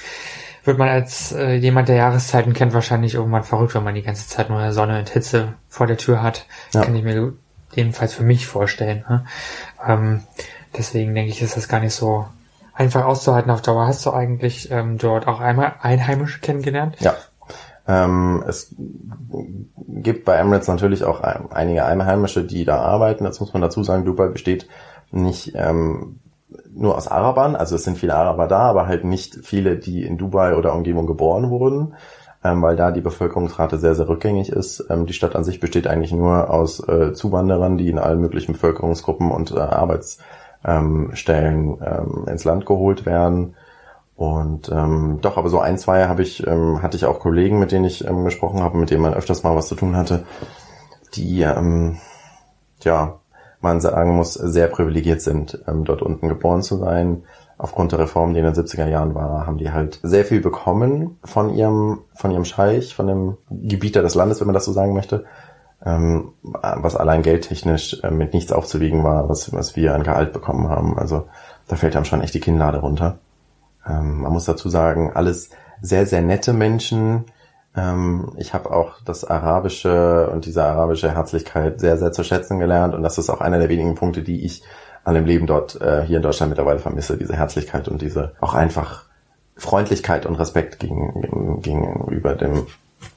[0.63, 4.27] wird man als äh, jemand, der Jahreszeiten kennt, wahrscheinlich irgendwann verrückt, wenn man die ganze
[4.27, 6.45] Zeit nur Sonne und Hitze vor der Tür hat.
[6.73, 6.83] Ja.
[6.83, 7.33] Kann ich mir
[7.73, 9.03] jedenfalls für mich vorstellen.
[9.09, 9.25] Ne?
[9.85, 10.23] Ähm,
[10.77, 12.27] deswegen denke ich, ist das gar nicht so
[12.73, 13.87] einfach auszuhalten auf Dauer.
[13.87, 16.97] Hast du eigentlich ähm, dort auch einmal Einheimische kennengelernt?
[16.99, 17.15] Ja.
[17.87, 18.73] Ähm, es
[19.77, 23.25] gibt bei Emirates natürlich auch einige Einheimische, die da arbeiten.
[23.25, 24.05] Das muss man dazu sagen.
[24.05, 24.67] Dubai besteht
[25.11, 26.19] nicht ähm,
[26.73, 30.17] nur aus Arabern, also es sind viele Araber da, aber halt nicht viele, die in
[30.17, 31.95] Dubai oder Umgebung geboren wurden,
[32.43, 34.85] ähm, weil da die Bevölkerungsrate sehr, sehr rückgängig ist.
[34.89, 38.53] Ähm, die Stadt an sich besteht eigentlich nur aus äh, Zuwanderern, die in allen möglichen
[38.53, 40.17] Bevölkerungsgruppen und äh, Arbeits
[40.65, 43.55] ähm, Stellen ähm, ins Land geholt werden.
[44.15, 47.71] Und ähm, doch, aber so ein, zwei habe ich, ähm, hatte ich auch Kollegen, mit
[47.71, 50.25] denen ich ähm, gesprochen habe, mit denen man öfters mal was zu tun hatte,
[51.15, 51.97] die ähm,
[52.81, 53.19] ja,
[53.59, 57.23] man sagen muss, sehr privilegiert sind, ähm, dort unten geboren zu sein.
[57.57, 61.17] Aufgrund der Reform, die in den 70er Jahren war, haben die halt sehr viel bekommen
[61.23, 64.93] von ihrem, von ihrem Scheich, von dem Gebieter des Landes, wenn man das so sagen
[64.93, 65.25] möchte
[65.85, 70.69] ähm, was allein geldtechnisch äh, mit nichts aufzuwiegen war, was, was wir an Gehalt bekommen
[70.69, 70.97] haben.
[70.97, 71.27] Also
[71.67, 73.17] da fällt einem schon echt die Kinnlade runter.
[73.87, 75.49] Ähm, man muss dazu sagen, alles
[75.81, 77.25] sehr, sehr nette Menschen.
[77.75, 82.95] Ähm, ich habe auch das Arabische und diese arabische Herzlichkeit sehr, sehr zu schätzen gelernt.
[82.95, 84.63] Und das ist auch einer der wenigen Punkte, die ich
[85.03, 87.17] an dem Leben dort äh, hier in Deutschland mittlerweile vermisse.
[87.17, 89.03] Diese Herzlichkeit und diese auch einfach
[89.57, 92.67] Freundlichkeit und Respekt gegen, gegenüber dem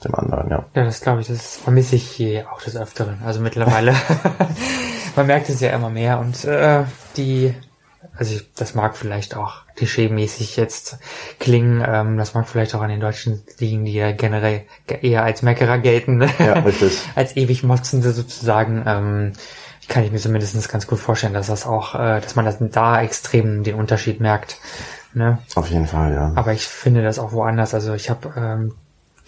[0.05, 0.64] dem anderen, ja.
[0.74, 3.18] Ja, das glaube ich, das vermisse ich hier auch des Öfteren.
[3.24, 3.95] Also mittlerweile,
[5.16, 6.84] man merkt es ja immer mehr und äh,
[7.16, 7.55] die,
[8.16, 10.99] also ich, das mag vielleicht auch klischee-mäßig jetzt
[11.39, 15.43] klingen, ähm, das mag vielleicht auch an den Deutschen liegen, die ja generell eher als
[15.43, 16.99] Meckerer gelten, ja, richtig.
[17.14, 18.84] als ewig Motzende sozusagen.
[18.87, 19.32] Ähm,
[19.89, 23.01] kann ich mir zumindest ganz gut vorstellen, dass das auch, äh, dass man das da
[23.01, 24.59] extrem den Unterschied merkt.
[25.14, 25.39] Ne?
[25.55, 26.32] Auf jeden Fall, ja.
[26.34, 27.72] Aber ich finde das auch woanders.
[27.72, 28.74] Also ich habe ähm,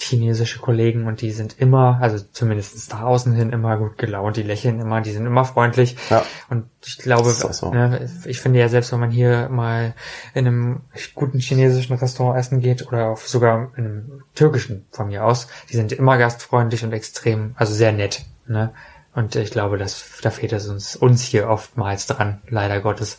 [0.00, 4.42] chinesische Kollegen und die sind immer, also zumindest da außen hin immer gut gelaunt, die
[4.44, 5.96] lächeln immer, die sind immer freundlich.
[6.08, 6.24] Ja.
[6.48, 7.70] Und ich glaube, so.
[7.72, 9.94] ne, ich finde ja selbst, wenn man hier mal
[10.34, 10.80] in einem
[11.14, 15.92] guten chinesischen Restaurant essen geht oder sogar in einem türkischen von mir aus, die sind
[15.92, 18.24] immer gastfreundlich und extrem, also sehr nett.
[18.46, 18.72] Ne?
[19.14, 23.18] Und ich glaube, dass da fehlt es uns, uns hier oftmals dran, leider Gottes,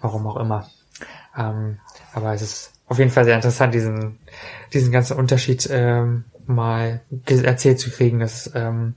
[0.00, 0.66] warum auch immer.
[1.36, 1.78] Ähm,
[2.14, 4.18] aber es ist auf jeden Fall sehr interessant, diesen,
[4.72, 8.20] diesen ganzen Unterschied ähm, mal erzählt zu kriegen.
[8.20, 8.94] Das ähm,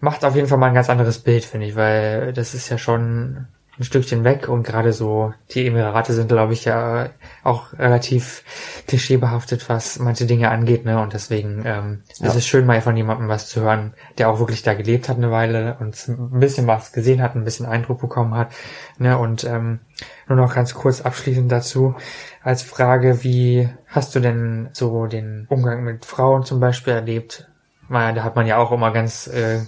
[0.00, 2.78] macht auf jeden Fall mal ein ganz anderes Bild, finde ich, weil das ist ja
[2.78, 3.46] schon
[3.78, 7.10] ein Stückchen weg und gerade so die Emirate sind, glaube ich, ja
[7.42, 8.44] auch relativ
[8.86, 11.00] klischeebehaftet, was manche Dinge angeht, ne?
[11.00, 12.28] Und deswegen ähm, ja.
[12.28, 15.16] ist es schön, mal von jemandem was zu hören, der auch wirklich da gelebt hat
[15.16, 18.52] eine Weile und ein bisschen was gesehen hat, ein bisschen Eindruck bekommen hat,
[18.98, 19.18] ne?
[19.18, 19.80] Und ähm,
[20.28, 21.94] nur noch ganz kurz abschließend dazu
[22.42, 27.48] als Frage, wie hast du denn so den Umgang mit Frauen zum Beispiel erlebt?
[27.94, 29.60] Naja, da hat man ja auch immer ganz äh,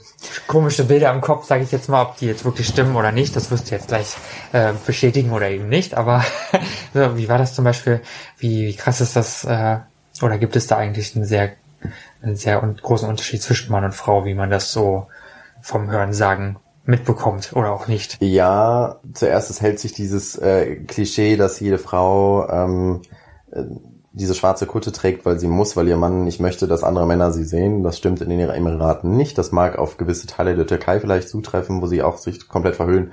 [0.48, 3.36] komische Bilder im Kopf, sage ich jetzt mal, ob die jetzt wirklich stimmen oder nicht.
[3.36, 4.16] Das wirst du jetzt gleich
[4.52, 5.94] äh, bestätigen oder eben nicht.
[5.94, 6.24] Aber
[6.92, 8.00] so, wie war das zum Beispiel?
[8.36, 9.44] Wie, wie krass ist das?
[9.44, 9.78] Äh,
[10.22, 11.52] oder gibt es da eigentlich einen sehr,
[12.20, 15.06] einen sehr großen Unterschied zwischen Mann und Frau, wie man das so
[15.62, 18.18] vom Hören sagen mitbekommt oder auch nicht.
[18.20, 23.02] Ja, zuerst es hält sich dieses äh, Klischee, dass jede Frau ähm,
[23.52, 23.62] äh,
[24.16, 27.32] diese schwarze Kutte trägt, weil sie muss, weil ihr Mann nicht möchte, dass andere Männer
[27.32, 27.82] sie sehen.
[27.82, 29.36] Das stimmt in den Emiraten nicht.
[29.36, 33.12] Das mag auf gewisse Teile der Türkei vielleicht zutreffen, wo sie auch sich komplett verhüllen.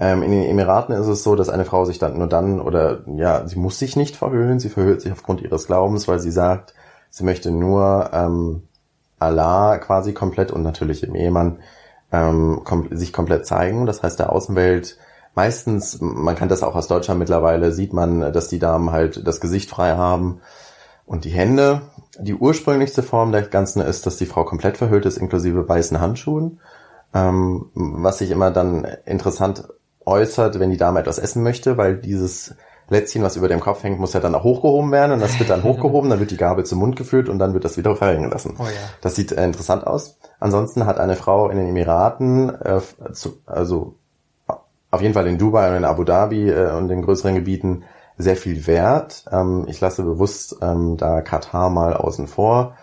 [0.00, 3.00] Ähm, in den Emiraten ist es so, dass eine Frau sich dann nur dann oder
[3.06, 4.58] ja, sie muss sich nicht verhüllen.
[4.58, 6.72] Sie verhüllt sich aufgrund ihres Glaubens, weil sie sagt,
[7.10, 8.62] sie möchte nur ähm,
[9.18, 11.58] Allah quasi komplett und natürlich im Ehemann
[12.10, 13.84] ähm, kom sich komplett zeigen.
[13.84, 14.96] Das heißt, der Außenwelt
[15.38, 19.40] meistens, man kann das auch aus Deutschland mittlerweile, sieht man, dass die Damen halt das
[19.40, 20.40] Gesicht frei haben
[21.06, 21.82] und die Hände.
[22.18, 26.58] Die ursprünglichste Form der Ganzen ist, dass die Frau komplett verhüllt ist, inklusive weißen Handschuhen.
[27.14, 29.68] Ähm, was sich immer dann interessant
[30.04, 32.56] äußert, wenn die Dame etwas essen möchte, weil dieses
[32.88, 35.50] Lätzchen, was über dem Kopf hängt, muss ja dann auch hochgehoben werden und das wird
[35.50, 38.24] dann hochgehoben, dann wird die Gabel zum Mund geführt und dann wird das wieder fallen
[38.24, 38.56] gelassen.
[38.58, 38.70] Oh ja.
[39.02, 40.18] Das sieht äh, interessant aus.
[40.40, 42.80] Ansonsten hat eine Frau in den Emiraten, äh,
[43.12, 43.94] zu, also
[44.90, 47.84] auf jeden Fall in Dubai und in Abu Dhabi äh, und in größeren Gebieten
[48.16, 49.24] sehr viel Wert.
[49.30, 52.74] Ähm, ich lasse bewusst ähm, da Katar mal außen vor.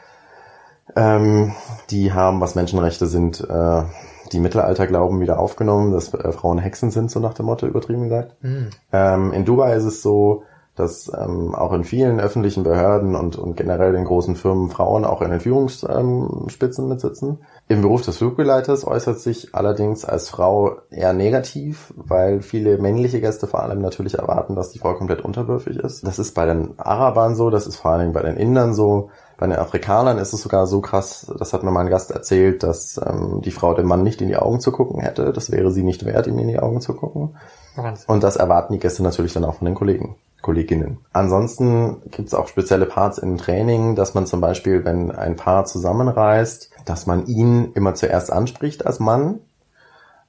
[0.95, 1.53] Ähm,
[1.89, 3.83] die haben, was Menschenrechte sind, äh,
[4.31, 8.35] die Mittelalterglauben wieder aufgenommen, dass äh, Frauen Hexen sind, so nach dem Motto übertrieben gesagt.
[8.41, 8.69] Mhm.
[8.93, 10.43] Ähm, in Dubai ist es so,
[10.75, 15.21] dass ähm, auch in vielen öffentlichen Behörden und, und generell in großen Firmen Frauen auch
[15.21, 17.39] in den Führungsspitzen mitsitzen.
[17.67, 23.47] Im Beruf des Flugbegleiters äußert sich allerdings als Frau eher negativ, weil viele männliche Gäste
[23.47, 26.05] vor allem natürlich erwarten, dass die Frau komplett unterwürfig ist.
[26.05, 29.09] Das ist bei den Arabern so, das ist vor allem bei den Indern so.
[29.37, 32.99] Bei den Afrikanern ist es sogar so krass, das hat mir mein Gast erzählt, dass
[33.05, 35.33] ähm, die Frau dem Mann nicht in die Augen zu gucken hätte.
[35.33, 37.35] Das wäre sie nicht wert, ihm in die Augen zu gucken.
[37.75, 38.05] Wahnsinn.
[38.07, 40.15] Und das erwarten die Gäste natürlich dann auch von den Kollegen.
[40.45, 40.99] Kolleginnen.
[41.11, 45.65] Ansonsten gibt es auch spezielle Parts im Training, dass man zum Beispiel, wenn ein Paar
[45.65, 49.39] zusammenreist, dass man ihn immer zuerst anspricht als Mann,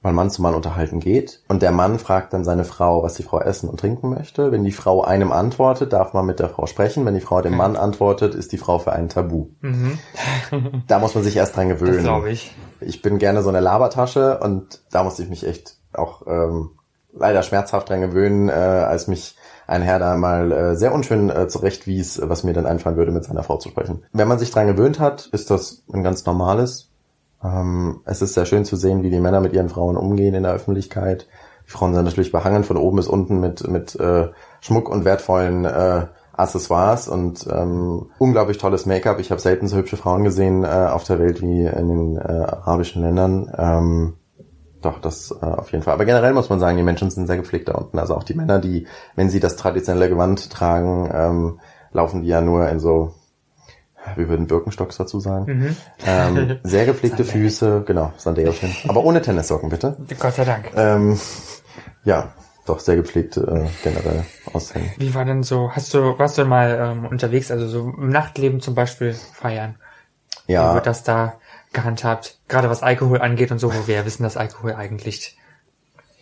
[0.01, 1.43] weil Mann zu Mann unterhalten geht.
[1.49, 4.51] Und der Mann fragt dann seine Frau, was die Frau essen und trinken möchte.
[4.51, 7.05] Wenn die Frau einem antwortet, darf man mit der Frau sprechen.
[7.05, 9.49] Wenn die Frau dem Mann antwortet, ist die Frau für einen Tabu.
[9.61, 9.99] Mhm.
[10.87, 11.93] da muss man sich erst dran gewöhnen.
[11.93, 12.55] Das glaube ich.
[12.81, 16.71] Ich bin gerne so eine Labertasche und da musste ich mich echt auch ähm,
[17.13, 19.35] leider schmerzhaft dran gewöhnen, äh, als mich
[19.67, 23.25] ein Herr da mal äh, sehr unschön äh, zurechtwies, was mir dann einfallen würde, mit
[23.25, 24.03] seiner Frau zu sprechen.
[24.13, 26.89] Wenn man sich dran gewöhnt hat, ist das ein ganz normales.
[27.43, 30.43] Ähm, es ist sehr schön zu sehen, wie die Männer mit ihren Frauen umgehen in
[30.43, 31.27] der Öffentlichkeit.
[31.67, 34.29] Die Frauen sind natürlich behangen von oben bis unten mit, mit äh,
[34.61, 39.19] Schmuck und wertvollen äh, Accessoires und ähm, unglaublich tolles Make-up.
[39.19, 42.21] Ich habe selten so hübsche Frauen gesehen äh, auf der Welt wie in den äh,
[42.21, 43.51] arabischen Ländern.
[43.57, 44.13] Ähm,
[44.81, 45.93] doch, das äh, auf jeden Fall.
[45.93, 47.97] Aber generell muss man sagen, die Menschen sind sehr gepflegt da unten.
[47.99, 51.59] Also auch die Männer, die, wenn sie das traditionelle Gewand tragen, ähm,
[51.91, 53.15] laufen die ja nur in so,
[54.15, 55.45] wir würden Birkenstocks dazu sagen.
[55.45, 55.75] Mhm.
[56.05, 58.75] Ähm, sehr gepflegte Füße, genau, Sandalechen.
[58.87, 59.97] Aber ohne Tennissocken, bitte.
[60.19, 60.71] Gott sei Dank.
[60.75, 61.19] Ähm,
[62.03, 62.33] ja,
[62.65, 64.91] doch sehr gepflegt äh, generell aussehen.
[64.97, 68.61] Wie war denn so, hast du, warst du mal ähm, unterwegs, also so im Nachtleben
[68.61, 69.75] zum Beispiel feiern?
[70.47, 70.71] Ja.
[70.71, 71.39] Wie wird das da
[71.77, 75.37] gehandhabt, gerade was Alkohol angeht und so, wo wir ja wissen, dass Alkohol eigentlich,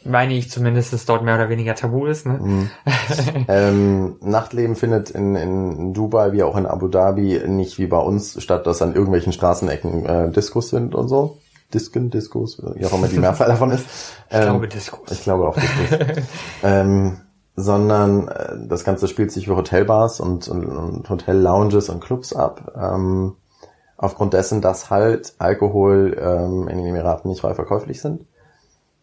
[0.03, 2.25] meine ich zumindest, es dort mehr oder weniger tabu ist.
[2.25, 2.39] Ne?
[2.41, 2.69] Mhm.
[3.47, 8.41] ähm, Nachtleben findet in, in Dubai wie auch in Abu Dhabi nicht wie bei uns
[8.43, 11.37] statt, dass an irgendwelchen Straßenecken äh, Diskos sind und so.
[11.73, 13.85] Disken, Diskos, wie auch immer die Mehrzahl davon ist.
[14.29, 15.11] Ähm, ich glaube Diskos.
[15.11, 16.23] Ich glaube auch Diskos.
[16.63, 17.17] ähm,
[17.55, 22.73] sondern äh, das Ganze spielt sich für Hotelbars und, und, und Hotel-Lounges und Clubs ab.
[22.77, 23.35] Ähm,
[23.97, 28.25] aufgrund dessen, dass halt Alkohol ähm, in den Emiraten nicht frei verkäuflich sind.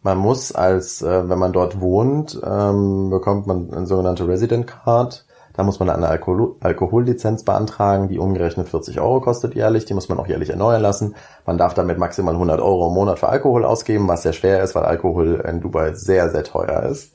[0.02, 5.24] Man muss als, äh, wenn man dort wohnt, ähm, bekommt man eine sogenannte Resident Card.
[5.54, 9.84] Da muss man eine Alkohol Alkohollizenz beantragen, die umgerechnet 40 Euro kostet jährlich.
[9.84, 11.14] Die muss man auch jährlich erneuern lassen.
[11.46, 14.74] Man darf damit maximal 100 Euro im Monat für Alkohol ausgeben, was sehr schwer ist,
[14.74, 17.12] weil Alkohol in Dubai sehr, sehr teuer ist.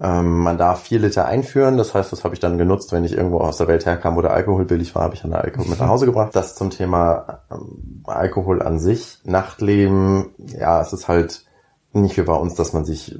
[0.00, 3.16] Ähm, man darf vier Liter einführen, das heißt, das habe ich dann genutzt, wenn ich
[3.16, 5.80] irgendwo aus der Welt herkam, wo der Alkohol billig war, habe ich dann Alkohol mit
[5.80, 6.36] nach Hause gebracht.
[6.36, 9.18] Das zum Thema ähm, Alkohol an sich.
[9.24, 11.44] Nachtleben, ja, es ist halt
[11.92, 13.18] nicht wie bei uns, dass man sich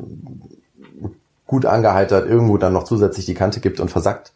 [1.47, 4.33] gut angeheitert irgendwo dann noch zusätzlich die Kante gibt und versackt.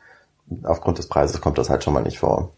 [0.65, 2.51] Aufgrund des Preises kommt das halt schon mal nicht vor.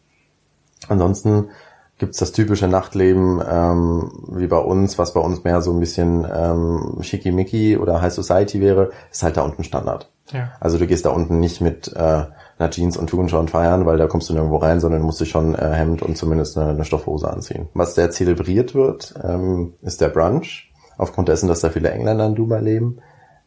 [0.89, 1.51] Ansonsten
[1.99, 6.27] gibt's das typische Nachtleben ähm, wie bei uns, was bei uns mehr so ein bisschen
[6.33, 10.11] ähm, schickimicki oder High Society wäre, ist halt da unten Standard.
[10.33, 10.53] Ja.
[10.59, 12.25] Also du gehst da unten nicht mit äh,
[12.59, 15.55] einer Jeans und Turnschuhen feiern, weil da kommst du nirgendwo rein, sondern musst du schon
[15.55, 17.69] äh, Hemd und zumindest eine, eine Stoffhose anziehen.
[17.75, 20.73] Was sehr zelebriert wird, ähm, ist der Brunch.
[20.97, 23.01] Aufgrund dessen, dass da viele Engländer in Dubai leben,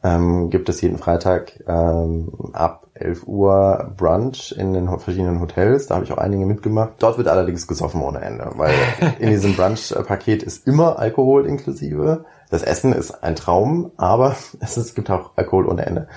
[0.04, 5.88] ähm, gibt es jeden Freitag ähm, ab 11 Uhr Brunch in den verschiedenen Hotels.
[5.88, 6.94] Da habe ich auch einige mitgemacht.
[7.00, 8.74] Dort wird allerdings gesoffen ohne Ende, weil
[9.20, 12.26] in diesem Brunch-Paket ist immer Alkohol inklusive.
[12.50, 16.08] Das Essen ist ein Traum, aber es, ist, es gibt auch Alkohol ohne Ende.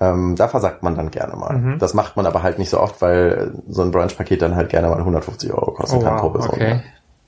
[0.00, 1.56] Ähm, da versagt man dann gerne mal.
[1.56, 1.78] Mhm.
[1.78, 4.88] Das macht man aber halt nicht so oft, weil so ein Brunch-Paket dann halt gerne
[4.88, 6.54] mal 150 Euro kosten oh, kann wow, pro Person.
[6.54, 6.80] Okay.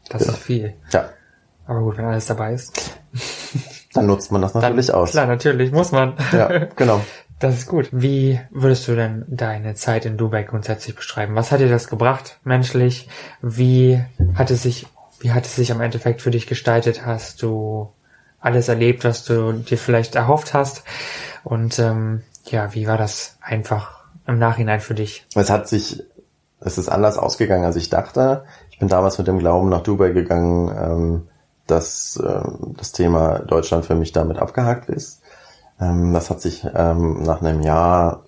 [0.09, 0.33] Das genau.
[0.33, 0.75] ist viel.
[0.91, 1.05] Ja.
[1.67, 2.99] Aber gut, wenn alles dabei ist.
[3.95, 5.11] Dann nutzt man das natürlich dann, aus.
[5.11, 6.15] Klar, natürlich, muss man.
[6.33, 7.01] Ja, genau.
[7.43, 7.89] Das ist gut.
[7.91, 11.35] Wie würdest du denn deine Zeit in Dubai grundsätzlich beschreiben?
[11.35, 13.09] Was hat dir das gebracht, menschlich?
[13.41, 14.01] Wie
[14.37, 14.87] hat es sich,
[15.19, 17.05] wie hat es sich am Endeffekt für dich gestaltet?
[17.05, 17.91] Hast du
[18.39, 20.85] alles erlebt, was du dir vielleicht erhofft hast?
[21.43, 25.27] Und ähm, ja, wie war das einfach im Nachhinein für dich?
[25.35, 26.01] Es hat sich,
[26.61, 28.45] es ist anders ausgegangen, als ich dachte.
[28.71, 31.29] Ich bin damals mit dem Glauben nach Dubai gegangen, ähm,
[31.73, 32.43] dass äh,
[32.77, 35.23] das Thema Deutschland für mich damit abgehakt ist.
[35.81, 38.25] Ähm, das hat sich ähm, nach einem Jahr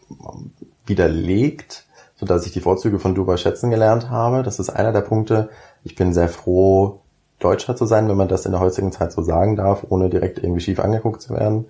[0.86, 1.84] widerlegt,
[2.16, 4.42] so dass ich die Vorzüge von Dubai schätzen gelernt habe.
[4.42, 5.50] Das ist einer der Punkte.
[5.84, 7.00] Ich bin sehr froh,
[7.38, 10.38] Deutscher zu sein, wenn man das in der heutigen Zeit so sagen darf, ohne direkt
[10.38, 11.66] irgendwie schief angeguckt zu werden.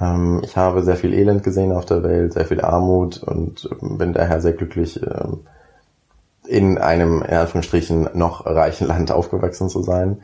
[0.00, 4.12] Ähm, ich habe sehr viel Elend gesehen auf der Welt, sehr viel Armut und bin
[4.12, 5.00] daher sehr glücklich,
[6.46, 10.22] in einem, in Anführungsstrichen, noch reichen Land aufgewachsen zu sein.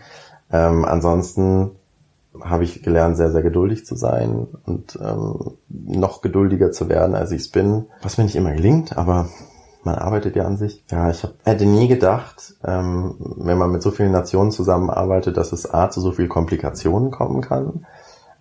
[0.54, 1.72] Ähm, ansonsten
[2.40, 7.32] habe ich gelernt, sehr, sehr geduldig zu sein und ähm, noch geduldiger zu werden, als
[7.32, 7.86] ich es bin.
[8.02, 9.28] Was mir nicht immer gelingt, aber
[9.82, 10.84] man arbeitet ja an sich.
[10.92, 15.50] Ja, ich hab, hätte nie gedacht, ähm, wenn man mit so vielen Nationen zusammenarbeitet, dass
[15.50, 17.84] es A zu so viel Komplikationen kommen kann.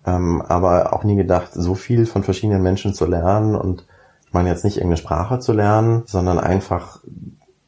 [0.06, 3.86] Ähm, aber auch nie gedacht, so viel von verschiedenen Menschen zu lernen und
[4.24, 7.00] ich meine jetzt nicht irgendeine Sprache zu lernen, sondern einfach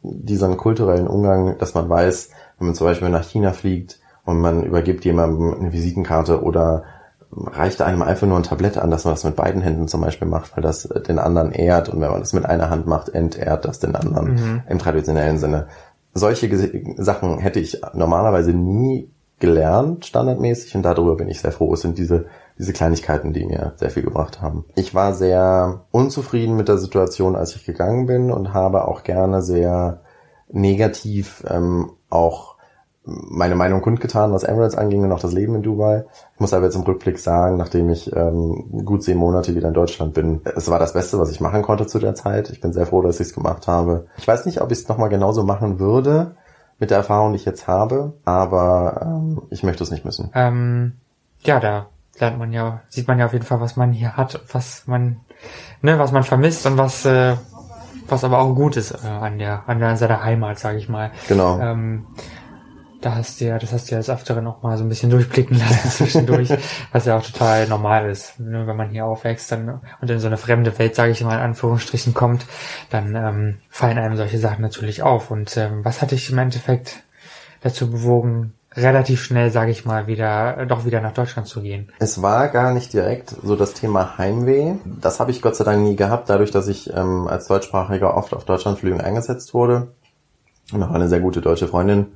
[0.03, 4.65] diesen kulturellen Umgang, dass man weiß, wenn man zum Beispiel nach China fliegt und man
[4.65, 6.85] übergibt jemandem eine Visitenkarte oder
[7.33, 10.29] reicht einem einfach nur ein Tablett an, dass man das mit beiden Händen zum Beispiel
[10.29, 13.65] macht, weil das den anderen ehrt und wenn man das mit einer Hand macht, entehrt
[13.65, 14.63] das den anderen mhm.
[14.69, 15.69] im traditionellen Sinne.
[16.15, 16.49] Solche
[16.97, 21.75] Sachen hätte ich normalerweise nie gelernt, standardmäßig, und darüber bin ich sehr froh.
[21.75, 22.27] Es sind diese,
[22.59, 24.65] diese Kleinigkeiten, die mir sehr viel gebracht haben.
[24.77, 29.43] Ich war sehr unzufrieden mit der Situation, als ich gegangen bin und habe auch gerne
[29.43, 30.01] sehr
[30.49, 32.56] negativ ähm, auch
[33.07, 36.05] meine Meinung kundgetan, was Emirates anging und auch das Leben in Dubai.
[36.35, 39.75] Ich muss aber jetzt im Rückblick sagen, nachdem ich ähm, gut zehn Monate wieder in
[39.75, 42.51] Deutschland bin, es war das Beste, was ich machen konnte zu der Zeit.
[42.51, 44.07] Ich bin sehr froh, dass ich es gemacht habe.
[44.19, 46.35] Ich weiß nicht, ob ich es nochmal genauso machen würde
[46.79, 50.31] mit der Erfahrung, die ich jetzt habe, aber ähm, ich möchte es nicht müssen.
[50.35, 50.95] Ähm,
[51.43, 51.87] ja, da
[52.19, 55.21] lernt man ja, sieht man ja auf jeden Fall, was man hier hat, was man,
[55.81, 57.37] ne, was man vermisst und was, äh,
[58.09, 61.13] was aber auch gut ist äh, an der, an der seiner Heimat, sage ich mal.
[61.29, 61.59] Genau.
[61.61, 62.07] Ähm,
[63.07, 65.11] da hast du ja, das hast du ja als Öfteren auch mal so ein bisschen
[65.11, 66.49] durchblicken lassen zwischendurch,
[66.91, 68.41] was ja auch total normal ist.
[68.41, 68.67] Ne?
[68.67, 71.43] Wenn man hier aufwächst dann und in so eine fremde Welt, sage ich mal in
[71.43, 72.45] Anführungsstrichen, kommt,
[72.91, 75.31] dann ähm, fallen einem solche Sachen natürlich auf.
[75.31, 77.05] Und ähm, was hatte ich im Endeffekt
[77.63, 81.93] dazu bewogen, relativ schnell, sage ich mal, wieder doch wieder nach Deutschland zu gehen.
[82.01, 84.75] Es war gar nicht direkt so das Thema Heimweh.
[85.01, 88.35] Das habe ich Gott sei Dank nie gehabt, dadurch, dass ich ähm, als Deutschsprachiger oft
[88.35, 89.93] auf Deutschlandflügen eingesetzt wurde
[90.73, 92.09] und auch eine sehr gute deutsche Freundin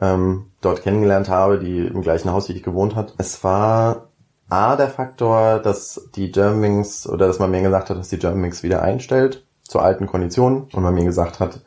[0.00, 3.14] ähm, dort kennengelernt habe, die im gleichen Haus wie ich gewohnt hat.
[3.18, 4.08] Es war
[4.48, 8.62] A, der Faktor, dass die Germanwings oder dass man mir gesagt hat, dass die Germanwings
[8.62, 11.60] wieder einstellt zu alten Konditionen und man mir gesagt hat,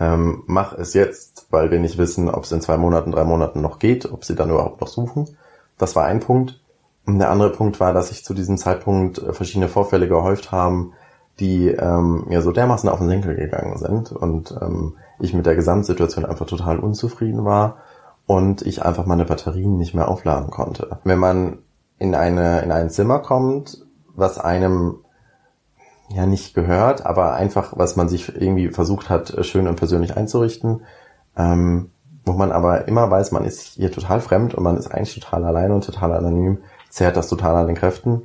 [0.00, 3.60] ähm, mach es jetzt, weil wir nicht wissen, ob es in zwei Monaten, drei Monaten
[3.60, 5.36] noch geht, ob sie dann überhaupt noch suchen.
[5.78, 6.60] Das war ein Punkt.
[7.06, 10.94] Und der andere Punkt war, dass sich zu diesem Zeitpunkt äh, verschiedene Vorfälle gehäuft haben,
[11.40, 15.56] die ähm, mir so dermaßen auf den Senkel gegangen sind und ähm, ich mit der
[15.56, 17.78] Gesamtsituation einfach total unzufrieden war
[18.26, 20.98] und ich einfach meine Batterien nicht mehr aufladen konnte.
[21.04, 21.58] Wenn man
[21.98, 24.98] in eine in ein Zimmer kommt, was einem
[26.08, 30.82] ja nicht gehört, aber einfach was man sich irgendwie versucht hat schön und persönlich einzurichten,
[31.36, 31.90] ähm,
[32.24, 35.44] wo man aber immer weiß, man ist hier total fremd und man ist eigentlich total
[35.44, 36.58] allein und total anonym,
[36.90, 38.22] zehrt das total an den Kräften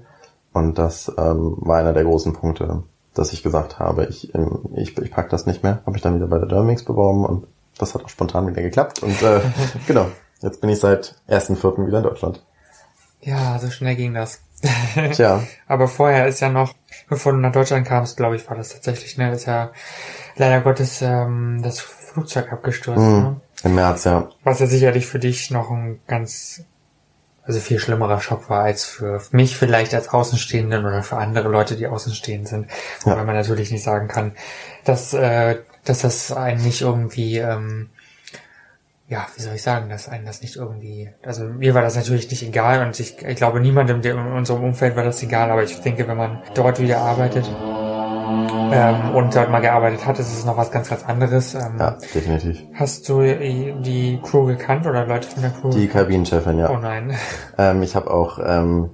[0.54, 2.84] und das ähm, war einer der großen Punkte,
[3.20, 5.82] dass ich gesagt habe, ich, ähm, ich, ich pack das nicht mehr.
[5.86, 7.48] Habe ich dann wieder bei der Dermix beworben und
[7.78, 9.04] das hat auch spontan wieder geklappt.
[9.04, 9.42] Und äh,
[9.88, 10.08] genau,
[10.42, 11.86] jetzt bin ich seit 1.4.
[11.86, 12.44] wieder in Deutschland.
[13.22, 14.42] Ja, so schnell ging das.
[15.14, 15.44] Tja.
[15.68, 16.74] Aber vorher ist ja noch,
[17.10, 19.72] bevor du nach Deutschland kamst, glaube ich, war das tatsächlich, ne, ist ja
[20.36, 23.00] leider Gottes ähm, das Flugzeug abgestürzt.
[23.00, 23.42] Mm, ne?
[23.64, 24.30] Im März, ja.
[24.44, 26.64] Was ja sicherlich für dich noch ein ganz
[27.44, 31.76] also viel schlimmerer Schock war als für mich vielleicht als Außenstehenden oder für andere Leute,
[31.76, 32.68] die außenstehend sind.
[33.06, 33.18] Ja.
[33.18, 34.34] Weil man natürlich nicht sagen kann,
[34.86, 37.90] dass, äh, dass das einen nicht irgendwie, ähm,
[39.08, 42.30] ja, wie soll ich sagen, dass einen das nicht irgendwie, also mir war das natürlich
[42.30, 45.80] nicht egal und ich, ich glaube niemandem in unserem Umfeld war das egal, aber ich
[45.82, 47.50] denke, wenn man dort wieder arbeitet,
[48.72, 51.56] ähm, und dort mal gearbeitet hat, ist es noch was ganz, ganz anderes.
[51.56, 52.62] Ähm, ja, definitiv.
[52.74, 55.70] Hast du die Crew gekannt oder Leute von der Crew?
[55.70, 56.70] Die Kabinenchefin, ja.
[56.70, 57.16] Oh nein.
[57.58, 58.90] Ähm, ich habe auch, ähm,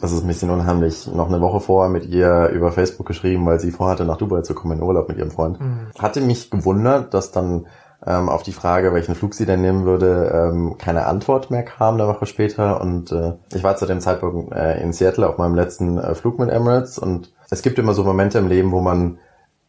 [0.00, 3.58] das ist ein bisschen unheimlich, noch eine Woche vorher mit ihr über Facebook geschrieben, weil
[3.58, 5.58] sie vorhatte, nach Dubai zu kommen in Urlaub mit ihrem Freund.
[5.58, 5.86] Mhm.
[5.98, 7.66] Hatte mich gewundert, dass dann
[8.06, 11.94] ähm, auf die Frage, welchen Flug sie denn nehmen würde, ähm, keine Antwort mehr kam
[11.94, 12.80] eine Woche später.
[12.80, 16.38] Und äh, ich war zu dem Zeitpunkt äh, in Seattle auf meinem letzten äh, Flug
[16.38, 19.18] mit Emirates und es gibt immer so Momente im Leben, wo man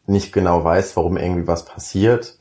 [0.06, 2.38] nicht genau weiß, warum irgendwie was passiert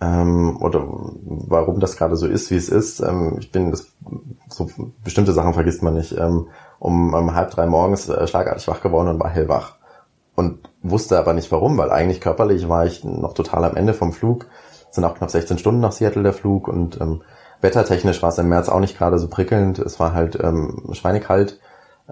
[0.00, 3.00] ähm, oder warum das gerade so ist, wie es ist.
[3.00, 3.86] Ähm, ich bin das,
[4.48, 4.68] so
[5.02, 6.12] bestimmte Sachen vergisst man nicht.
[6.12, 9.76] Ähm, um, um halb drei morgens äh, schlagartig wach geworden und war hellwach
[10.34, 14.12] und wusste aber nicht warum, weil eigentlich körperlich war ich noch total am Ende vom
[14.12, 14.46] Flug
[14.92, 17.22] sind auch knapp 16 Stunden nach Seattle der Flug und ähm,
[17.60, 19.78] wettertechnisch war es im März auch nicht gerade so prickelnd.
[19.78, 21.58] Es war halt ähm, schweinekalt.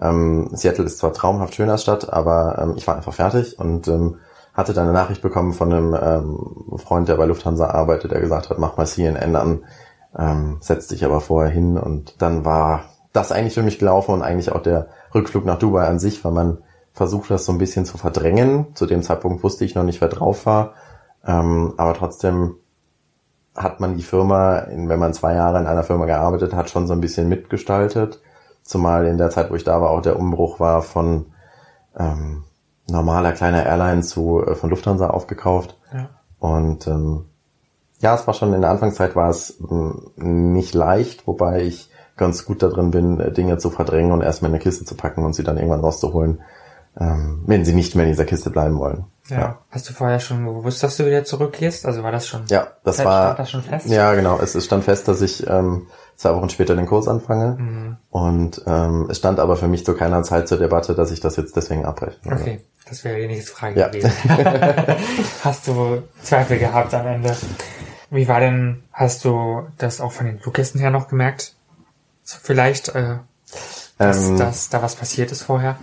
[0.01, 3.87] Ähm, Seattle ist zwar traumhaft schön als Stadt, aber ähm, ich war einfach fertig und
[3.89, 4.17] ähm,
[4.55, 8.51] hatte dann eine Nachricht bekommen von einem ähm, Freund, der bei Lufthansa arbeitet, der gesagt
[8.51, 9.65] hat, mach mal CNN an,
[10.19, 14.23] ähm, setz dich aber vorher hin und dann war das eigentlich für mich gelaufen und
[14.23, 16.59] eigentlich auch der Rückflug nach Dubai an sich, weil man
[16.93, 18.75] versucht das so ein bisschen zu verdrängen.
[18.75, 20.75] Zu dem Zeitpunkt wusste ich noch nicht, wer drauf war,
[21.27, 22.57] ähm, aber trotzdem
[23.57, 26.93] hat man die Firma, wenn man zwei Jahre in einer Firma gearbeitet hat, schon so
[26.93, 28.21] ein bisschen mitgestaltet.
[28.63, 31.27] zumal in der Zeit, wo ich da war, auch der Umbruch war von
[31.99, 32.45] ähm,
[32.89, 35.77] normaler kleiner Airline zu äh, von Lufthansa aufgekauft.
[35.93, 36.11] Ja.
[36.39, 37.27] Und ähm,
[38.01, 42.45] ja, es war schon in der Anfangszeit war es ähm, nicht leicht, wobei ich ganz
[42.45, 45.25] gut da drin bin, äh, Dinge zu verdrängen und erstmal in eine Kiste zu packen
[45.25, 46.41] und sie dann irgendwann rauszuholen,
[46.99, 49.05] ähm, wenn sie nicht mehr in dieser Kiste bleiben wollen.
[49.39, 49.59] Ja.
[49.71, 51.87] Hast du vorher schon gewusst, dass du wieder zurückgehst?
[51.87, 52.45] Also war das schon?
[52.49, 53.25] Ja, das Zeit, war.
[53.25, 53.87] Stand das schon fest?
[53.87, 54.39] Ja, genau.
[54.39, 57.57] Es, es stand fest, dass ich ähm, zwei Wochen später den Kurs anfange.
[57.59, 57.97] Mhm.
[58.11, 61.37] Und ähm, es stand aber für mich zu keiner Zeit zur Debatte, dass ich das
[61.37, 62.19] jetzt deswegen abbreche.
[62.27, 63.89] Okay, das wäre die nächste Frage ja.
[63.89, 64.13] gewesen.
[65.45, 67.35] Hast du Zweifel gehabt am Ende?
[68.11, 71.55] Wie war denn, hast du das auch von den Fluggästen her noch gemerkt?
[72.25, 73.19] Vielleicht, äh,
[73.99, 75.77] dass, ähm, dass da was passiert ist vorher,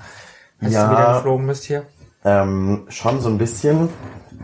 [0.59, 1.85] als ja, du wieder geflogen bist hier?
[2.27, 3.87] Ähm, schon so ein bisschen,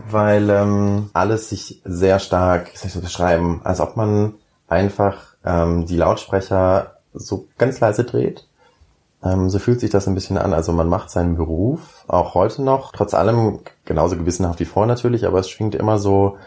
[0.08, 4.36] weil ähm, alles sich sehr stark, so beschreiben, als ob man
[4.68, 8.48] einfach ähm, die Lautsprecher so ganz leise dreht.
[9.22, 10.54] Ähm, so fühlt sich das ein bisschen an.
[10.54, 15.26] Also man macht seinen Beruf, auch heute noch, trotz allem genauso gewissenhaft wie vorher natürlich,
[15.26, 16.38] aber es schwingt immer so,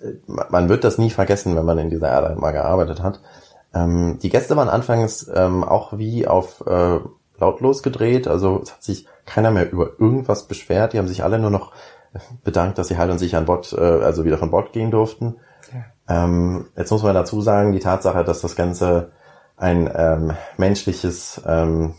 [0.00, 3.18] äh, man wird das nie vergessen, wenn man in dieser Airline mal gearbeitet hat.
[3.74, 7.00] Ähm, die Gäste waren anfangs ähm, auch wie auf äh,
[7.40, 11.38] lautlos gedreht, also es hat sich keiner mehr über irgendwas beschwert, die haben sich alle
[11.38, 11.72] nur noch
[12.42, 15.36] bedankt, dass sie halt und sicher an Bord, äh, also wieder von Bord gehen durften.
[15.72, 16.24] Ja.
[16.24, 19.10] Ähm, jetzt muss man dazu sagen, die Tatsache, dass das Ganze
[19.56, 21.94] ein ähm, menschliches ähm,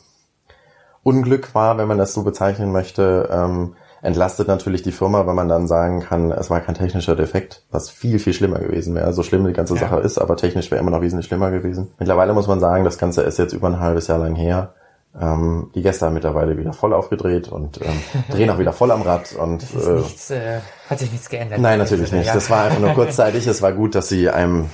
[1.04, 5.50] Unglück war, wenn man das so bezeichnen möchte, ähm, entlastet natürlich die Firma, wenn man
[5.50, 9.14] dann sagen kann, es war kein technischer Defekt, was viel, viel schlimmer gewesen wäre.
[9.14, 9.82] So schlimm die ganze ja.
[9.82, 11.92] Sache ist, aber technisch wäre immer noch wesentlich schlimmer gewesen.
[11.98, 14.74] Mittlerweile muss man sagen, das Ganze ist jetzt über ein halbes Jahr lang her.
[15.20, 19.02] Ähm, die Gäste haben mittlerweile wieder voll aufgedreht und ähm, drehen auch wieder voll am
[19.02, 20.60] Rad und äh, nichts, äh,
[20.90, 21.60] hat sich nichts geändert.
[21.60, 22.34] Nein, natürlich nicht.
[22.34, 23.48] Das war einfach nur kurzzeitig.
[23.48, 24.70] es war gut, dass sie einem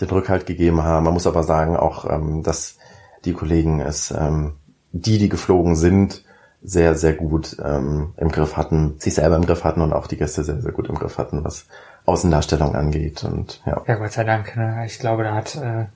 [0.00, 1.04] den Rückhalt gegeben haben.
[1.04, 2.76] Man muss aber sagen auch, ähm, dass
[3.24, 4.54] die Kollegen es, ähm,
[4.92, 6.24] die, die geflogen sind,
[6.62, 10.16] sehr, sehr gut ähm, im Griff hatten, sich selber im Griff hatten und auch die
[10.16, 11.66] Gäste sehr, sehr gut im Griff hatten, was
[12.04, 13.24] Außendarstellung angeht.
[13.24, 13.82] Und ja.
[13.86, 14.56] Ja, Gott sei Dank.
[14.56, 14.84] Ne?
[14.86, 15.86] Ich glaube, da hat äh,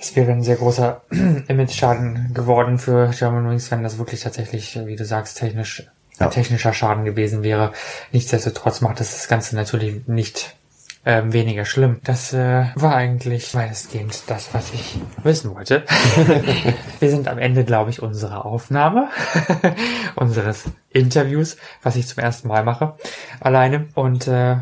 [0.00, 1.02] es wäre ein sehr großer
[1.48, 5.84] Image-Schaden geworden für German Wings, wenn das wirklich tatsächlich, wie du sagst, technisch
[6.18, 6.28] ja.
[6.28, 7.72] technischer Schaden gewesen wäre.
[8.12, 10.54] Nichtsdestotrotz macht das das Ganze natürlich nicht
[11.06, 12.00] ähm, weniger schlimm.
[12.04, 15.84] Das äh, war eigentlich weitestgehend das, was ich wissen wollte.
[17.00, 19.08] Wir sind am Ende, glaube ich, unserer Aufnahme,
[20.16, 22.94] unseres Interviews, was ich zum ersten Mal mache,
[23.40, 23.88] alleine.
[23.94, 24.56] Und äh,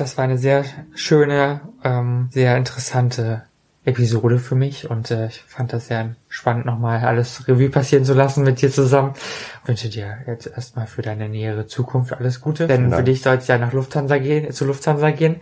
[0.00, 3.44] das war eine sehr schöne, ähm, sehr interessante
[3.84, 8.12] Episode für mich und äh, ich fand das sehr spannend, nochmal alles Revue passieren zu
[8.12, 9.14] lassen mit dir zusammen.
[9.62, 13.36] Ich wünsche dir jetzt erstmal für deine nähere Zukunft alles Gute, denn für dich soll
[13.36, 15.36] es ja nach Lufthansa gehen, zu Lufthansa gehen.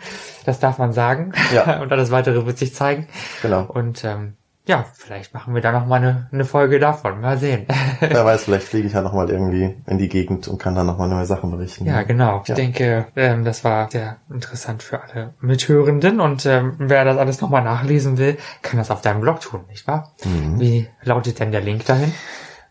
[0.44, 1.32] Das darf man sagen.
[1.52, 1.80] Ja.
[1.82, 3.08] und alles weitere wird sich zeigen.
[3.42, 3.64] Genau.
[3.64, 4.37] Und ähm,
[4.68, 7.22] ja, vielleicht machen wir da noch mal eine, eine Folge davon.
[7.22, 7.66] Mal sehen.
[8.00, 10.84] Wer weiß, vielleicht fliege ich ja noch mal irgendwie in die Gegend und kann dann
[10.86, 11.86] noch mal neue Sachen berichten.
[11.86, 12.42] Ja, genau.
[12.42, 12.54] Ich ja.
[12.54, 17.48] denke, ähm, das war sehr interessant für alle Mithörenden und ähm, wer das alles noch
[17.48, 20.12] mal nachlesen will, kann das auf deinem Blog tun, nicht wahr?
[20.24, 20.60] Mhm.
[20.60, 22.12] Wie lautet denn der Link dahin?